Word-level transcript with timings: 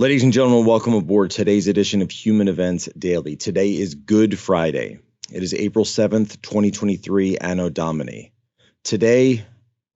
Ladies 0.00 0.22
and 0.22 0.32
gentlemen, 0.32 0.64
welcome 0.64 0.94
aboard 0.94 1.32
today's 1.32 1.66
edition 1.66 2.02
of 2.02 2.10
Human 2.12 2.46
Events 2.46 2.88
Daily. 2.96 3.34
Today 3.34 3.76
is 3.76 3.96
Good 3.96 4.38
Friday. 4.38 5.00
It 5.32 5.42
is 5.42 5.52
April 5.52 5.84
7th, 5.84 6.40
2023, 6.40 7.38
Anno 7.38 7.68
Domini. 7.68 8.30
Today, 8.84 9.44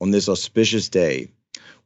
on 0.01 0.11
this 0.11 0.29
auspicious 0.29 0.89
day, 0.89 1.29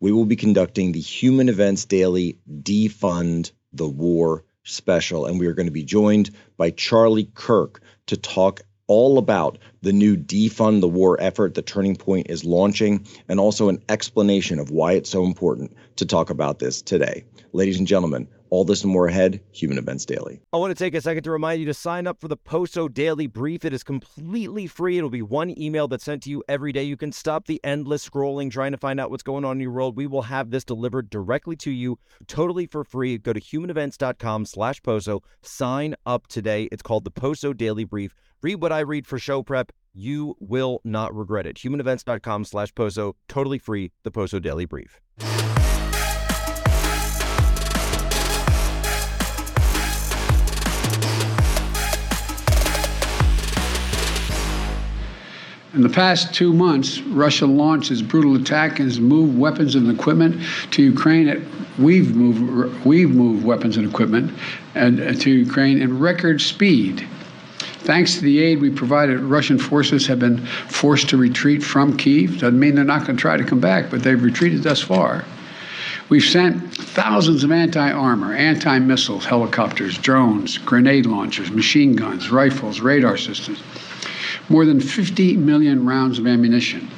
we 0.01 0.13
will 0.13 0.25
be 0.25 0.35
conducting 0.35 0.93
the 0.93 1.01
Human 1.01 1.51
Events 1.51 1.85
Daily 1.85 2.39
Defund 2.51 3.51
the 3.75 3.87
War 3.87 4.45
special, 4.63 5.27
and 5.27 5.39
we 5.39 5.47
are 5.47 5.53
going 5.53 5.67
to 5.67 5.71
be 5.71 5.85
joined 5.85 6.31
by 6.57 6.71
Charlie 6.71 7.31
Kirk 7.35 7.83
to 8.07 8.17
talk 8.17 8.63
all 8.87 9.19
about 9.19 9.59
the 9.87 9.93
new 9.93 10.17
Defund 10.17 10.81
the 10.81 10.89
War 10.89 11.17
effort 11.21 11.55
that 11.55 11.67
Turning 11.67 11.95
Point 11.95 12.27
is 12.29 12.45
launching, 12.45 13.07
and 13.29 13.39
also 13.39 13.69
an 13.69 13.81
explanation 13.89 14.59
of 14.59 14.73
why 14.73 14.95
it's 14.95 15.09
so 15.09 15.25
important 15.25 15.73
to 15.95 16.05
talk 16.05 16.29
about 16.29 16.59
this 16.59 16.83
today. 16.83 17.25
Ladies 17.53 17.79
and 17.79 17.87
gentlemen, 17.87 18.27
all 18.51 18.65
this 18.65 18.83
and 18.83 18.93
more 18.93 19.07
ahead, 19.07 19.41
Human 19.53 19.79
Events 19.79 20.05
Daily. 20.05 20.41
I 20.53 20.57
want 20.57 20.77
to 20.77 20.85
take 20.85 20.97
a 20.97 21.01
second 21.01 21.23
to 21.23 21.31
remind 21.31 21.61
you 21.61 21.67
to 21.67 21.75
sign 21.75 22.09
up 22.09 22.21
for 22.21 22.27
the 22.27 22.37
Poso 22.37 22.89
Daily 22.89 23.29
Brief. 23.29 23.65
It 23.65 23.73
is 23.73 23.85
completely 23.85 24.67
free. 24.67 24.99
It'll 24.99 25.09
be 25.09 25.23
one 25.23 25.57
email 25.57 25.87
that's 25.87 26.05
sent 26.05 26.25
to 26.25 26.31
you 26.31 26.43
every 26.49 26.73
day. 26.73 26.83
You 26.83 26.97
can 26.97 27.13
stop 27.13 27.47
the 27.47 27.61
endless 27.63 28.09
scrolling 28.09 28.51
trying 28.51 28.73
to 28.73 28.79
find 28.79 28.99
out 28.99 29.13
what's 29.13 29.23
going 29.23 29.45
on 29.45 29.59
in 29.59 29.61
your 29.61 29.71
world. 29.71 29.97
We 29.97 30.09
will 30.09 30.23
have 30.23 30.51
this 30.51 30.65
delivered 30.65 31.11
directly 31.11 31.55
to 31.59 31.71
you 31.71 32.01
totally 32.27 32.67
for 32.67 32.83
free. 32.83 33.19
Go 33.19 33.33
to 33.33 33.41
humanevents.com 33.41 34.47
slash 34.47 34.83
Poso. 34.83 35.23
Sign 35.43 35.95
up 36.05 36.27
today. 36.27 36.69
It's 36.73 36.83
called 36.83 37.05
the 37.05 37.13
Poso 37.13 37.53
Daily 37.53 37.85
Brief. 37.85 38.17
Read 38.43 38.57
what 38.57 38.73
I 38.73 38.81
read 38.81 39.07
for 39.07 39.19
show 39.19 39.43
prep. 39.43 39.73
You 39.99 40.37
will 40.41 40.83
not 40.85 41.17
regret 41.17 41.47
it. 41.47 41.57
Humanevents.com 41.57 42.45
slash 42.45 42.75
Poso. 42.75 43.17
Totally 43.29 43.59
free. 43.59 43.93
The 44.03 44.11
Poso 44.11 44.39
Daily 44.39 44.67
Brief. 44.67 45.01
In 55.73 55.81
the 55.83 55.89
past 55.89 56.35
two 56.35 56.53
months, 56.53 57.01
Russia 57.01 57.47
launched 57.47 57.91
its 57.91 58.03
brutal 58.03 58.37
attack 58.37 58.79
and 58.79 58.89
has 58.89 59.01
moved 59.01 59.39
weapons 59.39 59.75
and 59.75 59.91
equipment 59.91 60.43
to 60.73 60.83
Ukraine. 60.83 61.47
we've 61.79 62.15
moved 62.15 62.85
we've 62.85 63.11
moved 63.11 63.47
weapons 63.47 63.79
and 63.79 63.89
equipment 63.89 64.31
and, 64.75 65.01
uh, 65.01 65.15
to 65.15 65.31
Ukraine 65.31 65.81
in 65.81 65.99
record 65.99 66.43
speed. 66.43 67.09
Thanks 67.87 68.17
to 68.17 68.21
the 68.21 68.41
aid 68.41 68.61
we 68.61 68.71
provided, 68.71 69.21
Russian 69.21 69.59
forces 69.59 70.07
have 70.09 70.19
been 70.19 70.45
forced 70.45 71.09
to 71.11 71.17
retreat 71.17 71.63
from 71.63 71.97
Kiev. 71.97 72.41
Doesn't 72.41 72.59
mean 72.59 72.75
they're 72.75 72.85
not 72.85 73.07
going 73.07 73.17
to 73.17 73.21
try 73.21 73.37
to 73.37 73.45
come 73.45 73.61
back, 73.61 73.91
but 73.91 74.03
they've 74.03 74.23
retreated 74.23 74.63
thus 74.63 74.83
far. 74.83 75.25
We've 76.09 76.23
sent 76.23 76.75
thousands 76.75 77.43
of 77.45 77.51
anti 77.51 77.91
armor, 77.91 78.35
anti 78.35 78.79
missiles, 78.81 79.25
helicopters, 79.25 79.97
drones, 79.99 80.59
grenade 80.59 81.07
launchers, 81.07 81.51
machine 81.51 81.97
guns, 81.97 82.31
rifles, 82.31 82.81
radar 82.81 83.17
systems 83.17 83.63
more 84.49 84.65
than 84.65 84.81
50 84.81 85.37
million 85.37 85.85
rounds 85.85 86.19
of 86.19 86.27
ammunition. 86.27 86.89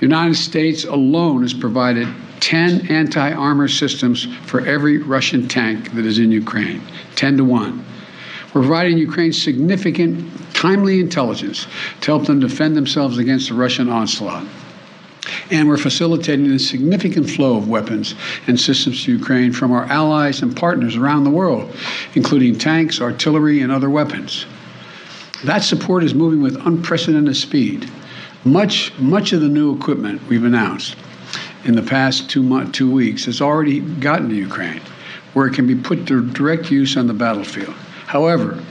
The 0.00 0.06
United 0.06 0.34
States 0.34 0.84
alone 0.84 1.42
has 1.42 1.54
provided 1.54 2.08
10 2.40 2.88
anti 2.88 3.32
armor 3.32 3.68
systems 3.68 4.24
for 4.46 4.66
every 4.66 4.98
Russian 4.98 5.46
tank 5.46 5.92
that 5.92 6.04
is 6.04 6.18
in 6.18 6.32
Ukraine, 6.32 6.82
10 7.14 7.36
to 7.36 7.44
1. 7.44 7.84
Providing 8.52 8.98
Ukraine 8.98 9.32
significant, 9.32 10.30
timely 10.52 11.00
intelligence 11.00 11.66
to 12.02 12.06
help 12.10 12.26
them 12.26 12.38
defend 12.38 12.76
themselves 12.76 13.18
against 13.18 13.48
the 13.48 13.54
Russian 13.54 13.88
onslaught. 13.88 14.46
And 15.50 15.68
we're 15.68 15.78
facilitating 15.78 16.50
a 16.50 16.58
significant 16.58 17.30
flow 17.30 17.56
of 17.56 17.68
weapons 17.68 18.14
and 18.46 18.60
systems 18.60 19.04
to 19.04 19.12
Ukraine 19.12 19.52
from 19.52 19.72
our 19.72 19.84
allies 19.84 20.42
and 20.42 20.56
partners 20.56 20.96
around 20.96 21.24
the 21.24 21.30
world, 21.30 21.74
including 22.14 22.58
tanks, 22.58 23.00
artillery, 23.00 23.60
and 23.60 23.72
other 23.72 23.88
weapons. 23.88 24.46
That 25.44 25.64
support 25.64 26.04
is 26.04 26.14
moving 26.14 26.42
with 26.42 26.56
unprecedented 26.66 27.36
speed. 27.36 27.90
Much, 28.44 28.92
much 28.98 29.32
of 29.32 29.40
the 29.40 29.48
new 29.48 29.74
equipment 29.74 30.20
we've 30.28 30.44
announced 30.44 30.96
in 31.64 31.74
the 31.74 31.82
past 31.82 32.28
two, 32.28 32.42
mo- 32.42 32.66
two 32.66 32.90
weeks 32.90 33.24
has 33.24 33.40
already 33.40 33.80
gotten 33.80 34.28
to 34.28 34.34
Ukraine, 34.34 34.82
where 35.32 35.46
it 35.46 35.54
can 35.54 35.66
be 35.66 35.76
put 35.76 36.06
to 36.08 36.28
direct 36.30 36.70
use 36.70 36.96
on 36.96 37.06
the 37.06 37.14
battlefield. 37.14 37.74
However, 38.12 38.62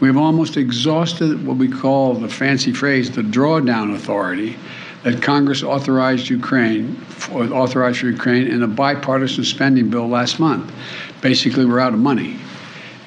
we've 0.00 0.16
almost 0.16 0.56
exhausted 0.56 1.46
what 1.46 1.56
we 1.56 1.68
call 1.68 2.14
the 2.14 2.28
fancy 2.28 2.72
phrase 2.72 3.12
the 3.12 3.22
drawdown 3.22 3.94
authority 3.94 4.56
that 5.04 5.22
Congress 5.22 5.62
authorized 5.62 6.28
Ukraine 6.28 7.00
authorized 7.30 8.00
for 8.00 8.08
Ukraine 8.08 8.48
in 8.48 8.64
a 8.64 8.66
bipartisan 8.66 9.44
spending 9.44 9.88
bill 9.88 10.08
last 10.08 10.40
month. 10.40 10.72
Basically, 11.20 11.64
we're 11.64 11.78
out 11.78 11.94
of 11.94 12.00
money. 12.00 12.40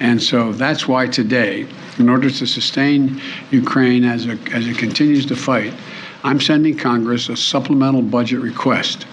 And 0.00 0.22
so 0.22 0.50
that's 0.54 0.88
why 0.88 1.08
today, 1.08 1.66
in 1.98 2.08
order 2.08 2.30
to 2.30 2.46
sustain 2.46 3.20
Ukraine 3.50 4.04
as, 4.04 4.26
a, 4.26 4.38
as 4.54 4.66
it 4.66 4.78
continues 4.78 5.26
to 5.26 5.36
fight, 5.36 5.74
I'm 6.24 6.40
sending 6.40 6.78
Congress 6.78 7.28
a 7.28 7.36
supplemental 7.36 8.00
budget 8.00 8.40
request. 8.40 9.06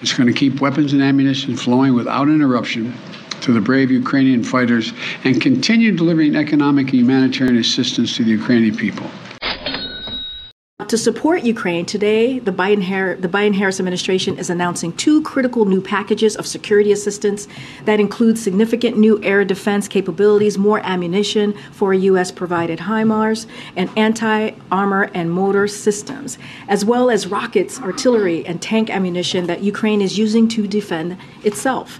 It's 0.00 0.14
going 0.14 0.26
to 0.26 0.32
keep 0.32 0.58
weapons 0.62 0.94
and 0.94 1.02
ammunition 1.02 1.54
flowing 1.54 1.92
without 1.92 2.30
interruption 2.30 2.94
to 3.42 3.52
the 3.52 3.60
brave 3.60 3.90
Ukrainian 3.90 4.42
fighters 4.42 4.92
and 5.24 5.40
continue 5.40 5.92
delivering 5.92 6.36
economic 6.36 6.86
and 6.88 7.00
humanitarian 7.00 7.56
assistance 7.56 8.16
to 8.16 8.24
the 8.24 8.30
Ukrainian 8.30 8.76
people. 8.76 9.08
To 10.88 10.96
support 10.96 11.42
Ukraine, 11.42 11.84
today 11.84 12.38
the 12.38 12.52
Biden, 12.52 13.20
the 13.20 13.26
Biden 13.26 13.54
Harris 13.54 13.80
administration 13.80 14.38
is 14.38 14.50
announcing 14.50 14.92
two 14.92 15.20
critical 15.22 15.64
new 15.64 15.80
packages 15.80 16.36
of 16.36 16.46
security 16.46 16.92
assistance 16.92 17.48
that 17.86 17.98
include 17.98 18.38
significant 18.38 18.96
new 18.96 19.20
air 19.24 19.44
defense 19.44 19.88
capabilities, 19.88 20.56
more 20.56 20.78
ammunition 20.84 21.54
for 21.72 21.92
U.S. 21.92 22.30
provided 22.30 22.78
HIMARS, 22.78 23.46
and 23.74 23.90
anti 23.96 24.50
armor 24.70 25.10
and 25.12 25.32
mortar 25.32 25.66
systems, 25.66 26.38
as 26.68 26.84
well 26.84 27.10
as 27.10 27.26
rockets, 27.26 27.80
artillery, 27.80 28.46
and 28.46 28.62
tank 28.62 28.88
ammunition 28.88 29.48
that 29.48 29.64
Ukraine 29.64 30.00
is 30.00 30.16
using 30.16 30.46
to 30.46 30.68
defend 30.68 31.16
itself. 31.42 31.98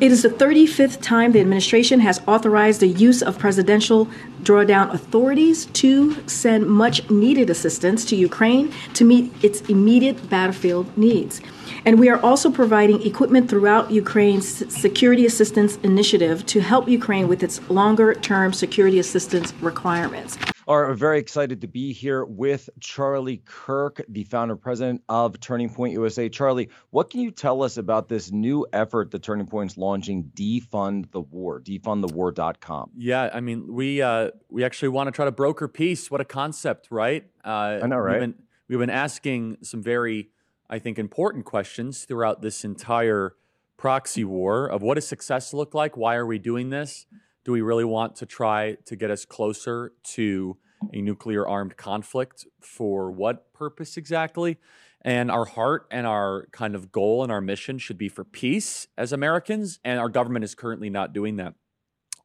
It 0.00 0.12
is 0.12 0.22
the 0.22 0.30
35th 0.30 1.02
time 1.02 1.32
the 1.32 1.40
administration 1.40 2.00
has 2.00 2.22
authorized 2.26 2.80
the 2.80 2.86
use 2.86 3.22
of 3.22 3.38
presidential 3.38 4.08
drawdown 4.42 4.94
authorities 4.94 5.66
to 5.66 6.16
send 6.26 6.68
much 6.68 7.10
needed 7.10 7.50
assistance 7.50 8.06
to 8.06 8.16
Ukraine 8.16 8.72
to 8.94 9.04
meet 9.04 9.30
its 9.44 9.60
immediate 9.68 10.30
battlefield 10.30 10.96
needs. 10.96 11.42
And 11.84 12.00
we 12.00 12.08
are 12.08 12.18
also 12.22 12.50
providing 12.50 13.02
equipment 13.06 13.50
throughout 13.50 13.90
Ukraine's 13.90 14.74
Security 14.74 15.26
Assistance 15.26 15.76
Initiative 15.82 16.46
to 16.46 16.60
help 16.60 16.88
Ukraine 16.88 17.28
with 17.28 17.42
its 17.42 17.60
longer 17.68 18.14
term 18.14 18.54
security 18.54 18.98
assistance 18.98 19.52
requirements. 19.60 20.38
Are 20.70 20.94
very 20.94 21.18
excited 21.18 21.62
to 21.62 21.66
be 21.66 21.92
here 21.92 22.24
with 22.24 22.70
Charlie 22.78 23.42
Kirk, 23.44 24.00
the 24.08 24.22
founder 24.24 24.52
and 24.52 24.62
president 24.62 25.02
of 25.08 25.40
Turning 25.40 25.68
Point 25.68 25.94
USA. 25.94 26.28
Charlie, 26.28 26.70
what 26.90 27.10
can 27.10 27.20
you 27.20 27.32
tell 27.32 27.64
us 27.64 27.76
about 27.76 28.08
this 28.08 28.30
new 28.30 28.66
effort 28.72 29.10
that 29.10 29.22
Turning 29.22 29.46
Point 29.46 29.72
is 29.72 29.76
launching, 29.76 30.30
Defund 30.32 31.10
the 31.10 31.22
War, 31.22 31.60
defundthewar.com? 31.60 32.92
Yeah, 32.96 33.30
I 33.34 33.40
mean, 33.40 33.74
we 33.74 34.00
uh, 34.00 34.30
we 34.48 34.62
actually 34.62 34.90
want 34.90 35.08
to 35.08 35.10
try 35.10 35.24
to 35.24 35.32
broker 35.32 35.66
peace. 35.66 36.08
What 36.10 36.20
a 36.20 36.24
concept, 36.24 36.86
right? 36.90 37.24
Uh, 37.44 37.80
I 37.82 37.86
know, 37.88 37.98
right? 37.98 38.12
We've 38.12 38.20
been, 38.20 38.34
we've 38.68 38.78
been 38.78 38.90
asking 38.90 39.58
some 39.62 39.82
very 39.82 40.30
I 40.70 40.78
think, 40.78 41.00
important 41.00 41.44
questions 41.44 42.04
throughout 42.04 42.42
this 42.42 42.64
entire 42.64 43.34
proxy 43.76 44.24
war 44.24 44.66
of 44.66 44.82
what 44.82 44.94
does 44.94 45.08
success 45.08 45.52
look 45.52 45.74
like? 45.74 45.96
Why 45.96 46.14
are 46.14 46.26
we 46.26 46.38
doing 46.38 46.70
this? 46.70 47.06
Do 47.44 47.52
we 47.52 47.60
really 47.60 47.84
want 47.84 48.16
to 48.16 48.26
try 48.26 48.76
to 48.84 48.96
get 48.96 49.10
us 49.10 49.24
closer 49.24 49.92
to 50.04 50.56
a 50.92 51.00
nuclear 51.00 51.46
armed 51.46 51.76
conflict? 51.76 52.46
For 52.60 53.10
what 53.10 53.52
purpose 53.52 53.96
exactly? 53.96 54.58
And 55.02 55.30
our 55.30 55.46
heart 55.46 55.86
and 55.90 56.06
our 56.06 56.48
kind 56.52 56.74
of 56.74 56.92
goal 56.92 57.22
and 57.22 57.32
our 57.32 57.40
mission 57.40 57.78
should 57.78 57.96
be 57.96 58.08
for 58.08 58.24
peace 58.24 58.86
as 58.98 59.12
Americans, 59.12 59.80
and 59.84 59.98
our 59.98 60.10
government 60.10 60.44
is 60.44 60.54
currently 60.54 60.90
not 60.90 61.14
doing 61.14 61.36
that. 61.36 61.54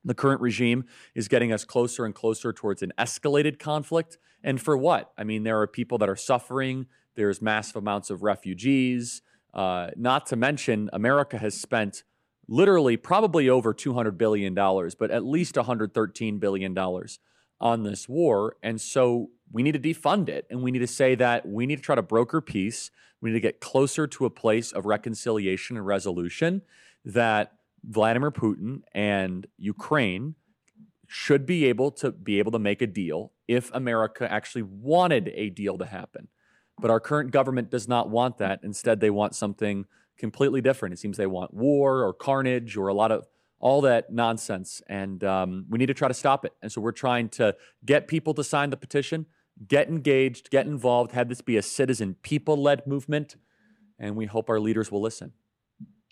The 0.04 0.14
current 0.14 0.42
regime 0.42 0.86
is 1.16 1.28
getting 1.28 1.52
us 1.52 1.64
closer 1.64 2.06
and 2.06 2.14
closer 2.14 2.54
towards 2.54 2.84
an 2.84 2.94
escalated 2.98 3.58
conflict. 3.58 4.18
And 4.44 4.62
for 4.62 4.78
what? 4.78 5.12
I 5.18 5.24
mean, 5.24 5.44
there 5.44 5.60
are 5.62 5.68
people 5.68 5.98
that 5.98 6.10
are 6.10 6.16
suffering, 6.16 6.86
there's 7.16 7.42
massive 7.42 7.78
amounts 7.78 8.10
of 8.10 8.22
refugees. 8.22 9.22
Uh, 9.54 9.90
not 9.96 10.28
to 10.28 10.36
mention, 10.36 10.90
America 10.94 11.38
has 11.38 11.60
spent 11.60 12.04
literally 12.48 12.98
probably 12.98 13.50
over 13.50 13.74
$200 13.74 14.18
billion, 14.18 14.54
but 14.54 15.12
at 15.12 15.26
least 15.26 15.56
$113 15.56 16.40
billion 16.40 16.78
on 17.60 17.84
this 17.84 18.08
war. 18.10 18.56
And 18.62 18.80
so 18.80 19.30
we 19.52 19.64
need 19.64 19.74
to 19.74 19.80
defund 19.80 20.30
it. 20.30 20.46
And 20.50 20.62
we 20.62 20.72
need 20.72 20.80
to 20.80 20.88
say 20.88 21.16
that 21.16 21.48
we 21.48 21.66
need 21.66 21.78
to 21.78 21.82
try 21.82 21.96
to 21.96 22.02
broker 22.02 22.42
peace. 22.42 22.92
We 23.22 23.30
need 23.30 23.36
to 23.36 23.42
get 23.42 23.60
closer 23.60 24.08
to 24.08 24.26
a 24.26 24.30
place 24.30 24.72
of 24.72 24.86
reconciliation 24.86 25.78
and 25.78 25.86
resolution 25.86 26.62
that 27.04 27.54
Vladimir 27.84 28.32
Putin 28.32 28.82
and 28.94 29.48
Ukraine 29.58 30.36
should 31.08 31.46
be 31.46 31.66
able 31.66 31.92
to 31.92 32.12
be 32.12 32.40
able 32.40 32.52
to 32.52 32.60
make 32.60 32.82
a 32.82 32.88
deal 32.88 33.32
if 33.48 33.72
America 33.74 34.30
actually 34.32 34.64
wanted 34.64 35.32
a 35.36 35.50
deal 35.50 35.78
to 35.78 35.86
happen. 35.86 36.28
But 36.80 36.92
our 36.92 37.00
current 37.00 37.32
government 37.32 37.70
does 37.70 37.88
not 37.88 38.10
want 38.10 38.38
that. 38.40 38.60
Instead, 38.64 39.00
they 39.00 39.12
want 39.12 39.36
something 39.36 39.86
completely 40.18 40.62
different. 40.62 40.94
It 40.94 41.00
seems 41.00 41.18
they 41.18 41.28
want 41.28 41.54
war 41.54 42.04
or 42.04 42.14
carnage 42.14 42.78
or 42.78 42.88
a 42.88 42.94
lot 42.94 43.12
of 43.12 43.28
all 43.60 43.82
that 43.82 44.12
nonsense. 44.12 44.82
And 44.88 45.24
um, 45.24 45.66
we 45.70 45.78
need 45.78 45.88
to 45.88 45.94
try 45.94 46.08
to 46.08 46.14
stop 46.14 46.46
it. 46.46 46.54
And 46.62 46.72
so 46.72 46.82
we're 46.82 46.92
trying 46.92 47.30
to 47.30 47.56
get 47.86 48.08
people 48.08 48.34
to 48.36 48.44
sign 48.44 48.70
the 48.70 48.78
petition, 48.78 49.26
get 49.68 49.88
engaged, 49.88 50.52
get 50.52 50.66
involved, 50.66 51.14
have 51.14 51.30
this 51.30 51.42
be 51.42 51.58
a 51.58 51.62
citizen 51.62 52.16
people 52.22 52.62
led 52.62 52.86
movement. 52.86 53.36
And 53.98 54.16
we 54.16 54.26
hope 54.26 54.50
our 54.50 54.60
leaders 54.60 54.92
will 54.92 55.02
listen. 55.02 55.32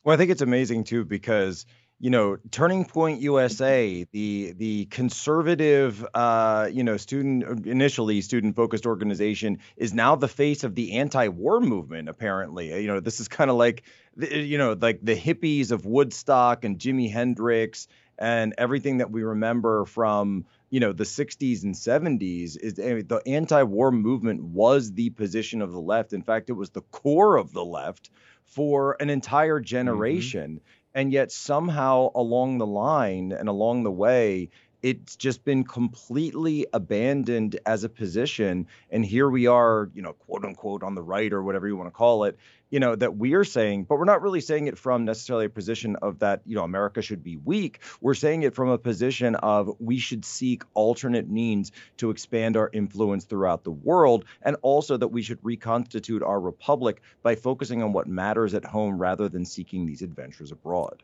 Well, 0.04 0.14
I 0.14 0.18
think 0.18 0.32
it's 0.32 0.42
amazing 0.42 0.86
too 0.86 1.06
because 1.06 1.66
you 2.04 2.10
know 2.10 2.36
turning 2.52 2.84
point 2.84 3.22
usa 3.22 4.06
the 4.12 4.54
the 4.58 4.84
conservative 4.88 6.06
uh 6.14 6.68
you 6.70 6.84
know 6.84 6.98
student 6.98 7.66
initially 7.66 8.20
student 8.20 8.58
focused 8.58 8.86
organization 8.86 9.60
is 9.78 9.94
now 9.94 10.18
the 10.18 10.28
face 10.28 10.66
of 10.66 10.76
the 10.76 10.98
anti-war 10.98 11.62
movement 11.62 12.10
apparently. 12.10 12.78
You 12.82 12.88
know 12.88 13.00
this 13.00 13.22
is 13.22 13.30
kind 13.30 13.50
of 13.50 13.56
like 13.56 13.84
you 14.18 14.58
know 14.58 14.78
like 14.80 15.00
the 15.02 15.16
hippies 15.16 15.72
of 15.72 15.86
woodstock 15.86 16.66
and 16.66 16.78
jimi 16.78 17.10
hendrix 17.10 17.88
and 18.20 18.54
everything 18.58 18.98
that 18.98 19.10
we 19.10 19.24
remember 19.24 19.86
from 19.86 20.46
you 20.70 20.82
know 20.82 20.92
the 20.92 21.06
60s 21.06 21.64
and 21.64 21.74
70s 21.74 22.58
is 22.60 22.74
the 22.74 23.22
anti-war 23.26 23.92
movement 23.92 24.44
was 24.44 24.92
the 24.92 25.10
position 25.12 25.62
of 25.62 25.72
the 25.72 25.80
left. 25.80 26.12
In 26.12 26.22
fact 26.22 26.50
it 26.50 26.54
was 26.54 26.72
the 26.72 26.82
core 26.82 27.38
of 27.38 27.54
the 27.54 27.64
left 27.64 28.10
for 28.44 28.98
an 29.00 29.10
entire 29.10 29.60
mm-hmm. 29.60 29.66
generation 29.66 30.60
and 30.94 31.12
yet 31.12 31.32
somehow 31.32 32.10
along 32.16 32.58
the 32.58 32.68
line 32.68 33.32
and 33.32 33.50
along 33.50 33.84
the 33.84 33.92
way 33.92 34.50
it's 34.84 35.16
just 35.16 35.46
been 35.46 35.64
completely 35.64 36.68
abandoned 36.74 37.58
as 37.66 37.86
a 37.86 37.90
position. 37.90 38.68
And 38.90 39.06
here 39.06 39.30
we 39.30 39.48
are 39.48 39.90
you 39.94 40.02
know 40.02 40.14
quote 40.14 40.44
unquote 40.46 40.84
on 40.84 40.94
the 40.94 41.02
right 41.02 41.32
or 41.32 41.42
whatever 41.42 41.68
you 41.68 41.78
want 41.78 41.88
to 41.88 41.92
call 41.92 42.26
it 42.26 42.38
you 42.74 42.80
know 42.80 42.96
that 42.96 43.16
we're 43.16 43.44
saying 43.44 43.84
but 43.84 44.00
we're 44.00 44.04
not 44.04 44.24
really 44.24 44.42
saying 44.42 44.66
it 44.66 44.80
from 44.80 45.06
necessarily 45.06 45.46
a 45.46 45.50
position 45.50 45.96
of 45.98 46.18
that 46.18 46.42
you 46.44 46.56
know 46.56 46.64
america 46.64 47.04
should 47.04 47.24
be 47.24 47.38
weak 47.38 47.80
we're 48.02 48.16
saying 48.16 48.42
it 48.42 48.56
from 48.56 48.68
a 48.68 48.80
position 48.80 49.36
of 49.36 49.70
we 49.80 50.00
should 50.00 50.26
seek 50.26 50.64
alternate 50.74 51.30
means 51.30 51.72
to 51.98 52.10
expand 52.10 52.58
our 52.58 52.72
influence 52.74 53.26
throughout 53.26 53.64
the 53.64 53.72
world 53.72 54.26
and 54.42 54.58
also 54.64 54.98
that 54.98 55.10
we 55.10 55.22
should 55.22 55.38
reconstitute 55.44 56.24
our 56.24 56.40
republic 56.40 57.04
by 57.22 57.36
focusing 57.36 57.84
on 57.84 57.94
what 57.94 58.08
matters 58.08 58.56
at 58.56 58.66
home 58.66 58.98
rather 58.98 59.30
than 59.30 59.46
seeking 59.46 59.86
these 59.86 60.02
adventures 60.02 60.52
abroad 60.52 61.04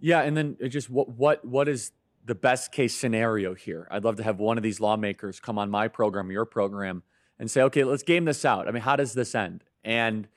yeah 0.00 0.22
and 0.22 0.34
then 0.34 0.56
uh, 0.64 0.68
just 0.68 0.88
what 0.88 1.10
what 1.10 1.44
what 1.44 1.68
is 1.68 1.92
the 2.26 2.34
best 2.34 2.70
case 2.70 2.94
scenario 2.94 3.54
here. 3.54 3.88
I'd 3.90 4.04
love 4.04 4.16
to 4.16 4.22
have 4.22 4.38
one 4.38 4.58
of 4.58 4.62
these 4.62 4.78
lawmakers 4.78 5.40
come 5.40 5.58
on 5.58 5.70
my 5.70 5.88
program, 5.88 6.30
your 6.30 6.44
program, 6.44 7.02
and 7.38 7.50
say, 7.50 7.62
okay, 7.62 7.82
let's 7.82 8.02
game 8.02 8.26
this 8.26 8.44
out. 8.44 8.68
I 8.68 8.72
mean, 8.72 8.82
how 8.82 8.94
does 8.94 9.14
this 9.14 9.34
end? 9.34 9.64
And 9.82 10.28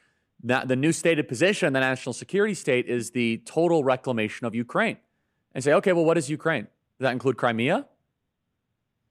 the 0.43 0.75
new 0.75 0.91
stated 0.91 1.27
position, 1.27 1.73
the 1.73 1.79
national 1.79 2.13
security 2.13 2.53
state, 2.53 2.87
is 2.87 3.11
the 3.11 3.37
total 3.45 3.83
reclamation 3.83 4.45
of 4.45 4.53
Ukraine. 4.53 4.97
And 5.55 5.63
say, 5.63 5.73
okay, 5.73 5.93
well, 5.93 6.05
what 6.05 6.17
is 6.17 6.29
Ukraine? 6.29 6.63
Does 6.63 7.05
that 7.05 7.11
include 7.11 7.37
Crimea? 7.37 7.85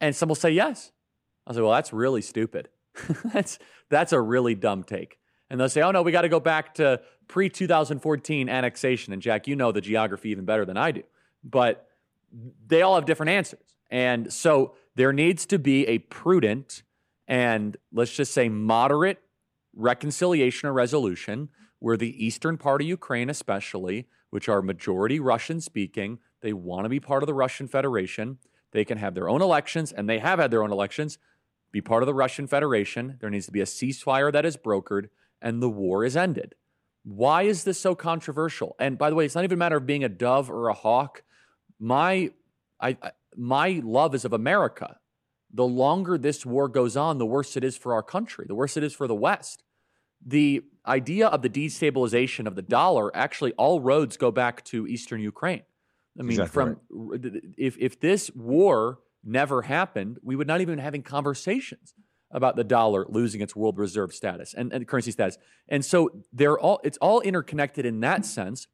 And 0.00 0.14
some 0.14 0.28
will 0.28 0.36
say 0.36 0.50
yes. 0.50 0.92
I'll 1.46 1.54
say, 1.54 1.60
well, 1.60 1.72
that's 1.72 1.92
really 1.92 2.22
stupid. 2.22 2.68
that's 3.32 3.58
that's 3.88 4.12
a 4.12 4.20
really 4.20 4.54
dumb 4.54 4.82
take. 4.82 5.18
And 5.48 5.60
they'll 5.60 5.68
say, 5.68 5.82
oh 5.82 5.90
no, 5.90 6.02
we 6.02 6.12
got 6.12 6.22
to 6.22 6.28
go 6.28 6.40
back 6.40 6.74
to 6.74 7.00
pre 7.28 7.48
2014 7.48 8.48
annexation. 8.48 9.12
And 9.12 9.22
Jack, 9.22 9.46
you 9.46 9.56
know 9.56 9.72
the 9.72 9.80
geography 9.80 10.30
even 10.30 10.44
better 10.44 10.64
than 10.64 10.76
I 10.76 10.90
do. 10.90 11.02
But 11.44 11.86
they 12.66 12.82
all 12.82 12.94
have 12.96 13.04
different 13.04 13.30
answers. 13.30 13.76
And 13.90 14.32
so 14.32 14.74
there 14.94 15.12
needs 15.12 15.46
to 15.46 15.58
be 15.58 15.86
a 15.86 15.98
prudent 15.98 16.82
and 17.28 17.76
let's 17.92 18.12
just 18.12 18.32
say 18.32 18.48
moderate 18.48 19.22
reconciliation 19.74 20.68
or 20.68 20.72
resolution 20.72 21.48
where 21.78 21.96
the 21.96 22.24
eastern 22.24 22.56
part 22.56 22.80
of 22.80 22.86
Ukraine, 22.86 23.28
especially, 23.28 24.06
which 24.30 24.48
are 24.48 24.62
majority 24.62 25.18
Russian 25.18 25.60
speaking, 25.60 26.18
they 26.40 26.52
want 26.52 26.84
to 26.84 26.88
be 26.88 27.00
part 27.00 27.22
of 27.22 27.26
the 27.26 27.34
Russian 27.34 27.68
Federation. 27.68 28.38
They 28.72 28.84
can 28.84 28.98
have 28.98 29.14
their 29.14 29.28
own 29.28 29.42
elections, 29.42 29.92
and 29.92 30.08
they 30.08 30.18
have 30.18 30.38
had 30.38 30.50
their 30.50 30.62
own 30.62 30.72
elections, 30.72 31.18
be 31.72 31.80
part 31.80 32.02
of 32.02 32.06
the 32.06 32.14
Russian 32.14 32.46
Federation. 32.46 33.18
There 33.20 33.30
needs 33.30 33.46
to 33.46 33.52
be 33.52 33.60
a 33.60 33.64
ceasefire 33.64 34.32
that 34.32 34.46
is 34.46 34.56
brokered, 34.56 35.08
and 35.40 35.62
the 35.62 35.70
war 35.70 36.04
is 36.04 36.16
ended. 36.16 36.54
Why 37.04 37.42
is 37.42 37.64
this 37.64 37.80
so 37.80 37.94
controversial? 37.94 38.76
And 38.78 38.96
by 38.96 39.10
the 39.10 39.16
way, 39.16 39.24
it's 39.24 39.34
not 39.34 39.44
even 39.44 39.58
a 39.58 39.58
matter 39.58 39.76
of 39.76 39.86
being 39.86 40.04
a 40.04 40.08
dove 40.08 40.50
or 40.50 40.68
a 40.68 40.74
hawk 40.74 41.22
my 41.82 42.30
I, 42.80 42.96
my 43.36 43.80
love 43.84 44.14
is 44.14 44.24
of 44.24 44.32
America. 44.32 44.98
The 45.52 45.66
longer 45.66 46.16
this 46.16 46.46
war 46.46 46.68
goes 46.68 46.96
on, 46.96 47.18
the 47.18 47.26
worse 47.26 47.56
it 47.56 47.64
is 47.64 47.76
for 47.76 47.92
our 47.92 48.02
country, 48.02 48.46
the 48.48 48.54
worse 48.54 48.76
it 48.76 48.82
is 48.82 48.92
for 48.92 49.06
the 49.06 49.14
West. 49.14 49.62
The 50.24 50.62
idea 50.86 51.26
of 51.26 51.42
the 51.42 51.50
destabilization 51.50 52.46
of 52.46 52.54
the 52.54 52.62
dollar 52.62 53.14
actually 53.16 53.52
all 53.54 53.80
roads 53.80 54.16
go 54.16 54.30
back 54.30 54.64
to 54.66 54.86
eastern 54.86 55.20
Ukraine. 55.20 55.62
I 56.18 56.22
mean, 56.22 56.30
exactly 56.32 56.52
from 56.52 56.80
right. 56.90 57.42
if 57.56 57.76
if 57.78 58.00
this 58.00 58.30
war 58.34 59.00
never 59.24 59.62
happened, 59.62 60.18
we 60.22 60.36
would 60.36 60.46
not 60.46 60.60
even 60.60 60.76
be 60.76 60.82
having 60.82 61.02
conversations 61.02 61.94
about 62.30 62.56
the 62.56 62.64
dollar 62.64 63.06
losing 63.08 63.40
its 63.40 63.54
world 63.54 63.78
reserve 63.78 64.12
status 64.12 64.54
and, 64.54 64.72
and 64.72 64.88
currency 64.88 65.10
status. 65.10 65.38
And 65.68 65.84
so 65.84 66.10
they're 66.32 66.58
all 66.58 66.80
it's 66.82 66.98
all 66.98 67.20
interconnected 67.20 67.86
in 67.86 68.00
that 68.00 68.24
sense. 68.24 68.66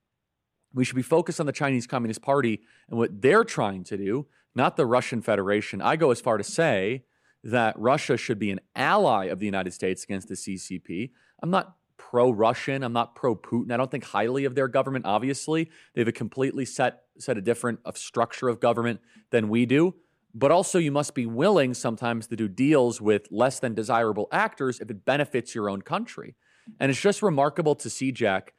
We 0.73 0.85
should 0.85 0.97
be 0.97 1.03
focused 1.03 1.41
on 1.41 1.47
the 1.47 1.53
Chinese 1.53 1.87
Communist 1.87 2.23
Party 2.23 2.61
and 2.89 2.99
what 2.99 3.23
they're 3.23 3.45
trying 3.45 3.85
to 3.85 3.97
do, 3.97 4.27
not 4.59 4.77
the 4.77 4.85
Russian 4.85 5.23
Federation. 5.23 5.81
I 5.81 5.97
go 5.97 6.11
as 6.11 6.21
far 6.21 6.37
to 6.37 6.45
say 6.45 7.05
that 7.43 7.79
Russia 7.79 8.19
should 8.19 8.39
be 8.39 8.51
an 8.51 8.61
ally 8.77 9.27
of 9.27 9.39
the 9.39 9.47
United 9.47 9.73
States 9.73 10.05
against 10.05 10.29
the 10.29 10.35
CCP. 10.35 11.13
I'm 11.43 11.51
not 11.51 11.77
pro 11.97 12.31
Russian. 12.31 12.83
I'm 12.83 12.93
not 12.93 13.15
pro 13.15 13.35
Putin. 13.35 13.73
I 13.73 13.77
don't 13.77 13.91
think 13.91 14.05
highly 14.05 14.45
of 14.45 14.55
their 14.55 14.69
government, 14.69 15.07
obviously. 15.07 15.71
They 15.95 16.01
have 16.01 16.09
a 16.09 16.13
completely 16.13 16.65
set, 16.65 17.05
set 17.19 17.39
a 17.39 17.41
different 17.41 17.79
of 17.85 17.97
structure 17.97 18.49
of 18.49 18.61
government 18.61 19.01
than 19.31 19.49
we 19.49 19.65
do. 19.65 19.95
But 20.35 20.51
also, 20.51 20.79
you 20.79 20.93
must 20.93 21.15
be 21.15 21.25
willing 21.25 21.73
sometimes 21.73 22.27
to 22.27 22.37
do 22.37 22.49
deals 22.49 23.01
with 23.01 23.29
less 23.31 23.61
than 23.61 23.75
desirable 23.75 24.29
actors 24.31 24.79
if 24.79 24.91
it 24.91 25.05
benefits 25.05 25.55
your 25.55 25.71
own 25.71 25.81
country. 25.81 26.35
And 26.79 26.91
it's 26.91 27.01
just 27.01 27.23
remarkable 27.23 27.75
to 27.77 27.89
see, 27.89 28.13
Jack, 28.13 28.53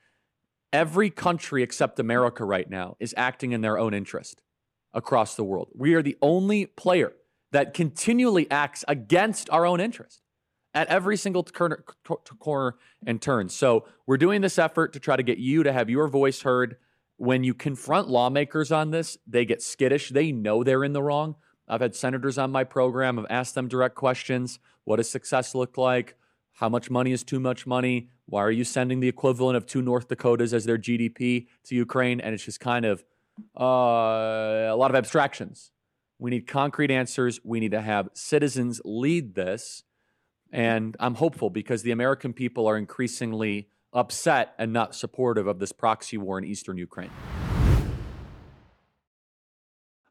Every 0.72 1.10
country 1.10 1.63
except 1.63 2.00
America 2.00 2.46
right 2.46 2.69
now 2.69 2.96
is 3.00 3.16
acting 3.18 3.54
in 3.54 3.62
their 3.62 3.80
own 3.80 3.94
interest 3.94 4.44
across 4.94 5.36
the 5.36 5.44
world. 5.44 5.69
We 5.75 5.94
are 5.94 6.01
the 6.01 6.18
only 6.21 6.65
player 6.65 7.13
that 7.51 7.74
continually 7.74 8.50
acts 8.51 8.83
against 8.88 9.50
our 9.50 9.65
own 9.65 9.80
interest 9.80 10.21
at 10.74 10.88
every 10.88 11.18
single 11.18 11.44
corner, 11.44 12.75
and 13.06 13.21
turn. 13.21 13.50
So 13.50 13.86
we're 14.06 14.18
doing 14.18 14.41
this 14.41 14.59
effort 14.59 14.94
to 14.94 15.00
try 15.00 15.15
to 15.15 15.24
get 15.24 15.39
you 15.39 15.63
to 15.63 15.74
have 15.74 15.89
your 15.89 16.07
voice 16.07 16.41
heard. 16.41 16.77
When 17.18 17.44
you 17.44 17.53
confront 17.53 18.07
lawmakers 18.07 18.71
on 18.71 18.91
this, 18.91 19.18
they 19.27 19.45
get 19.45 19.62
skittish. 19.62 20.09
They 20.09 20.31
know 20.31 20.63
they're 20.63 20.84
in 20.84 20.93
the 20.93 21.03
wrong. 21.03 21.36
I've 21.67 21.81
had 21.81 21.96
senators 21.96 22.38
on 22.38 22.51
my 22.51 22.63
program. 22.63 23.19
I've 23.19 23.25
asked 23.29 23.55
them 23.55 23.67
direct 23.67 23.96
questions. 23.96 24.60
What 24.86 24.98
does 24.98 25.10
success 25.10 25.53
look 25.53 25.77
like? 25.77 26.15
How 26.53 26.69
much 26.69 26.89
money 26.89 27.12
is 27.12 27.24
too 27.24 27.39
much 27.39 27.65
money? 27.65 28.10
Why 28.25 28.41
are 28.41 28.51
you 28.51 28.63
sending 28.63 29.00
the 29.00 29.08
equivalent 29.08 29.58
of 29.58 29.65
two 29.65 29.81
North 29.81 30.08
Dakotas 30.08 30.53
as 30.53 30.65
their 30.65 30.77
GDP 30.77 31.48
to 31.65 31.75
Ukraine? 31.75 32.19
And 32.19 32.34
it's 32.34 32.43
just 32.43 32.60
kind 32.60 32.86
of 32.86 33.03
uh, 33.60 33.63
a 33.63 34.75
lot 34.75 34.91
of 34.91 34.96
abstractions. 34.96 35.72
We 36.17 36.31
need 36.31 36.48
concrete 36.48 36.91
answers. 36.91 37.39
We 37.43 37.60
need 37.60 37.72
to 37.72 37.81
have 37.81 38.10
citizens 38.13 38.81
lead 38.84 39.36
this. 39.36 39.84
And 40.51 40.98
I'm 41.00 41.15
hopeful 41.15 41.50
because 41.50 41.84
the 41.84 41.91
American 41.91 42.34
people 42.34 42.67
are 42.67 42.77
increasingly 42.77 43.69
upset 43.93 44.53
and 44.58 44.74
not 44.74 44.96
supportive 44.96 45.48
of 45.48 45.60
this 45.60 45.72
proxy 45.72 46.17
war 46.17 46.38
in 46.38 46.43
eastern 46.43 46.77
Ukraine. 46.77 47.12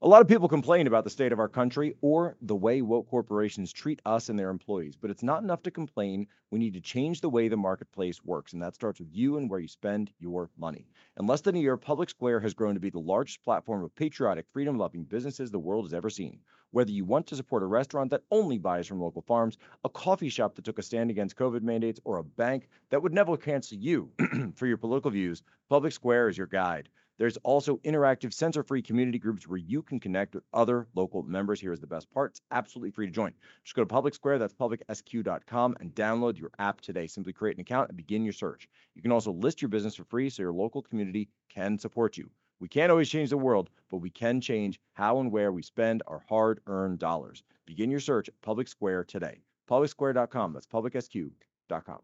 A 0.01 0.07
lot 0.07 0.23
of 0.23 0.29
people 0.29 0.47
complain 0.47 0.87
about 0.87 1.03
the 1.03 1.11
state 1.11 1.33
of 1.33 1.41
our 1.41 1.49
country 1.49 1.97
or 2.03 2.37
the 2.41 2.55
way 2.55 2.83
woke 2.83 3.09
corporations 3.11 3.73
treat 3.73 4.01
us 4.07 4.29
and 4.29 4.39
their 4.39 4.49
employees, 4.49 4.95
but 4.95 5.11
it's 5.11 5.25
not 5.25 5.43
enough 5.43 5.61
to 5.65 5.73
complain. 5.73 6.29
We 6.53 6.61
need 6.61 6.75
to 6.75 6.81
change 6.81 7.21
the 7.21 7.29
way 7.29 7.49
the 7.49 7.57
marketplace 7.57 8.25
works, 8.25 8.53
and 8.53 8.63
that 8.63 8.77
starts 8.77 9.01
with 9.01 9.09
you 9.11 9.39
and 9.39 9.51
where 9.51 9.59
you 9.59 9.67
spend 9.67 10.13
your 10.21 10.51
money. 10.57 10.87
In 11.19 11.27
less 11.27 11.41
than 11.41 11.57
a 11.57 11.59
year, 11.59 11.77
Public 11.77 12.11
Square 12.11 12.39
has 12.41 12.55
grown 12.55 12.75
to 12.75 12.81
be 12.81 12.91
the 12.91 13.01
largest 13.01 13.43
platform 13.43 13.83
of 13.83 13.93
patriotic, 13.97 14.47
freedom 14.53 14.79
loving 14.79 15.03
businesses 15.03 15.51
the 15.51 15.59
world 15.59 15.85
has 15.85 15.95
ever 15.95 16.11
seen. 16.11 16.43
Whether 16.71 16.93
you 16.93 17.05
want 17.05 17.27
to 17.27 17.37
support 17.37 17.65
a 17.65 17.67
restaurant 17.67 18.11
that 18.13 18.23
only 18.31 18.59
buys 18.59 18.87
from 18.87 19.01
local 19.01 19.23
farms, 19.23 19.59
a 19.83 19.89
coffee 19.89 20.29
shop 20.29 20.55
that 20.55 20.65
took 20.65 20.79
a 20.79 20.83
stand 20.83 21.11
against 21.11 21.35
COVID 21.35 21.63
mandates, 21.63 21.99
or 22.05 22.19
a 22.19 22.23
bank 22.25 22.69
that 22.91 23.03
would 23.03 23.13
never 23.13 23.37
cancel 23.37 23.77
you 23.77 24.13
for 24.55 24.69
your 24.69 24.77
political 24.77 25.11
views, 25.11 25.43
Public 25.69 25.93
Square 25.93 26.29
is 26.29 26.39
your 26.39 26.47
guide. 26.47 26.89
There's 27.19 27.37
also 27.39 27.79
interactive, 27.79 28.33
censor 28.33 28.63
free 28.63 28.81
community 28.81 29.19
groups 29.19 29.47
where 29.47 29.59
you 29.59 29.83
can 29.83 29.99
connect 29.99 30.35
with 30.35 30.45
other 30.55 30.87
local 30.95 31.23
members. 31.25 31.61
Here's 31.61 31.81
the 31.81 31.87
best 31.87 32.11
part 32.11 32.31
it's 32.31 32.41
absolutely 32.51 32.93
free 32.93 33.07
to 33.07 33.13
join. 33.13 33.35
Just 33.65 33.75
go 33.75 33.83
to 33.83 33.87
Public 33.87 34.15
Square, 34.15 34.39
that's 34.39 34.55
publicsq.com, 34.55 35.77
and 35.81 35.95
download 35.95 36.39
your 36.39 36.51
app 36.59 36.81
today. 36.81 37.07
Simply 37.09 37.33
create 37.33 37.57
an 37.57 37.61
account 37.61 37.89
and 37.89 37.97
begin 37.97 38.23
your 38.25 38.33
search. 38.33 38.69
You 38.95 39.03
can 39.03 39.13
also 39.13 39.33
list 39.33 39.61
your 39.61 39.69
business 39.69 39.97
for 39.97 40.05
free 40.05 40.31
so 40.31 40.43
your 40.43 40.53
local 40.53 40.81
community 40.81 41.29
can 41.49 41.79
support 41.79 42.17
you. 42.17 42.31
We 42.61 42.69
can't 42.69 42.91
always 42.91 43.09
change 43.09 43.31
the 43.31 43.37
world, 43.37 43.71
but 43.91 43.99
we 43.99 44.11
can 44.11 44.41
change 44.41 44.81
how 44.93 45.21
and 45.21 45.31
where 45.31 45.53
we 45.53 45.63
spend 45.63 46.03
our 46.07 46.25
hard 46.29 46.61
earned 46.67 46.99
dollars. 46.99 47.43
Begin 47.67 47.91
your 47.91 48.01
search 48.01 48.29
at 48.29 48.41
Public 48.43 48.69
Square 48.69 49.05
today. 49.05 49.39
PublicSquare.com, 49.69 50.53
that's 50.53 50.67
publicsq.com. 50.67 51.99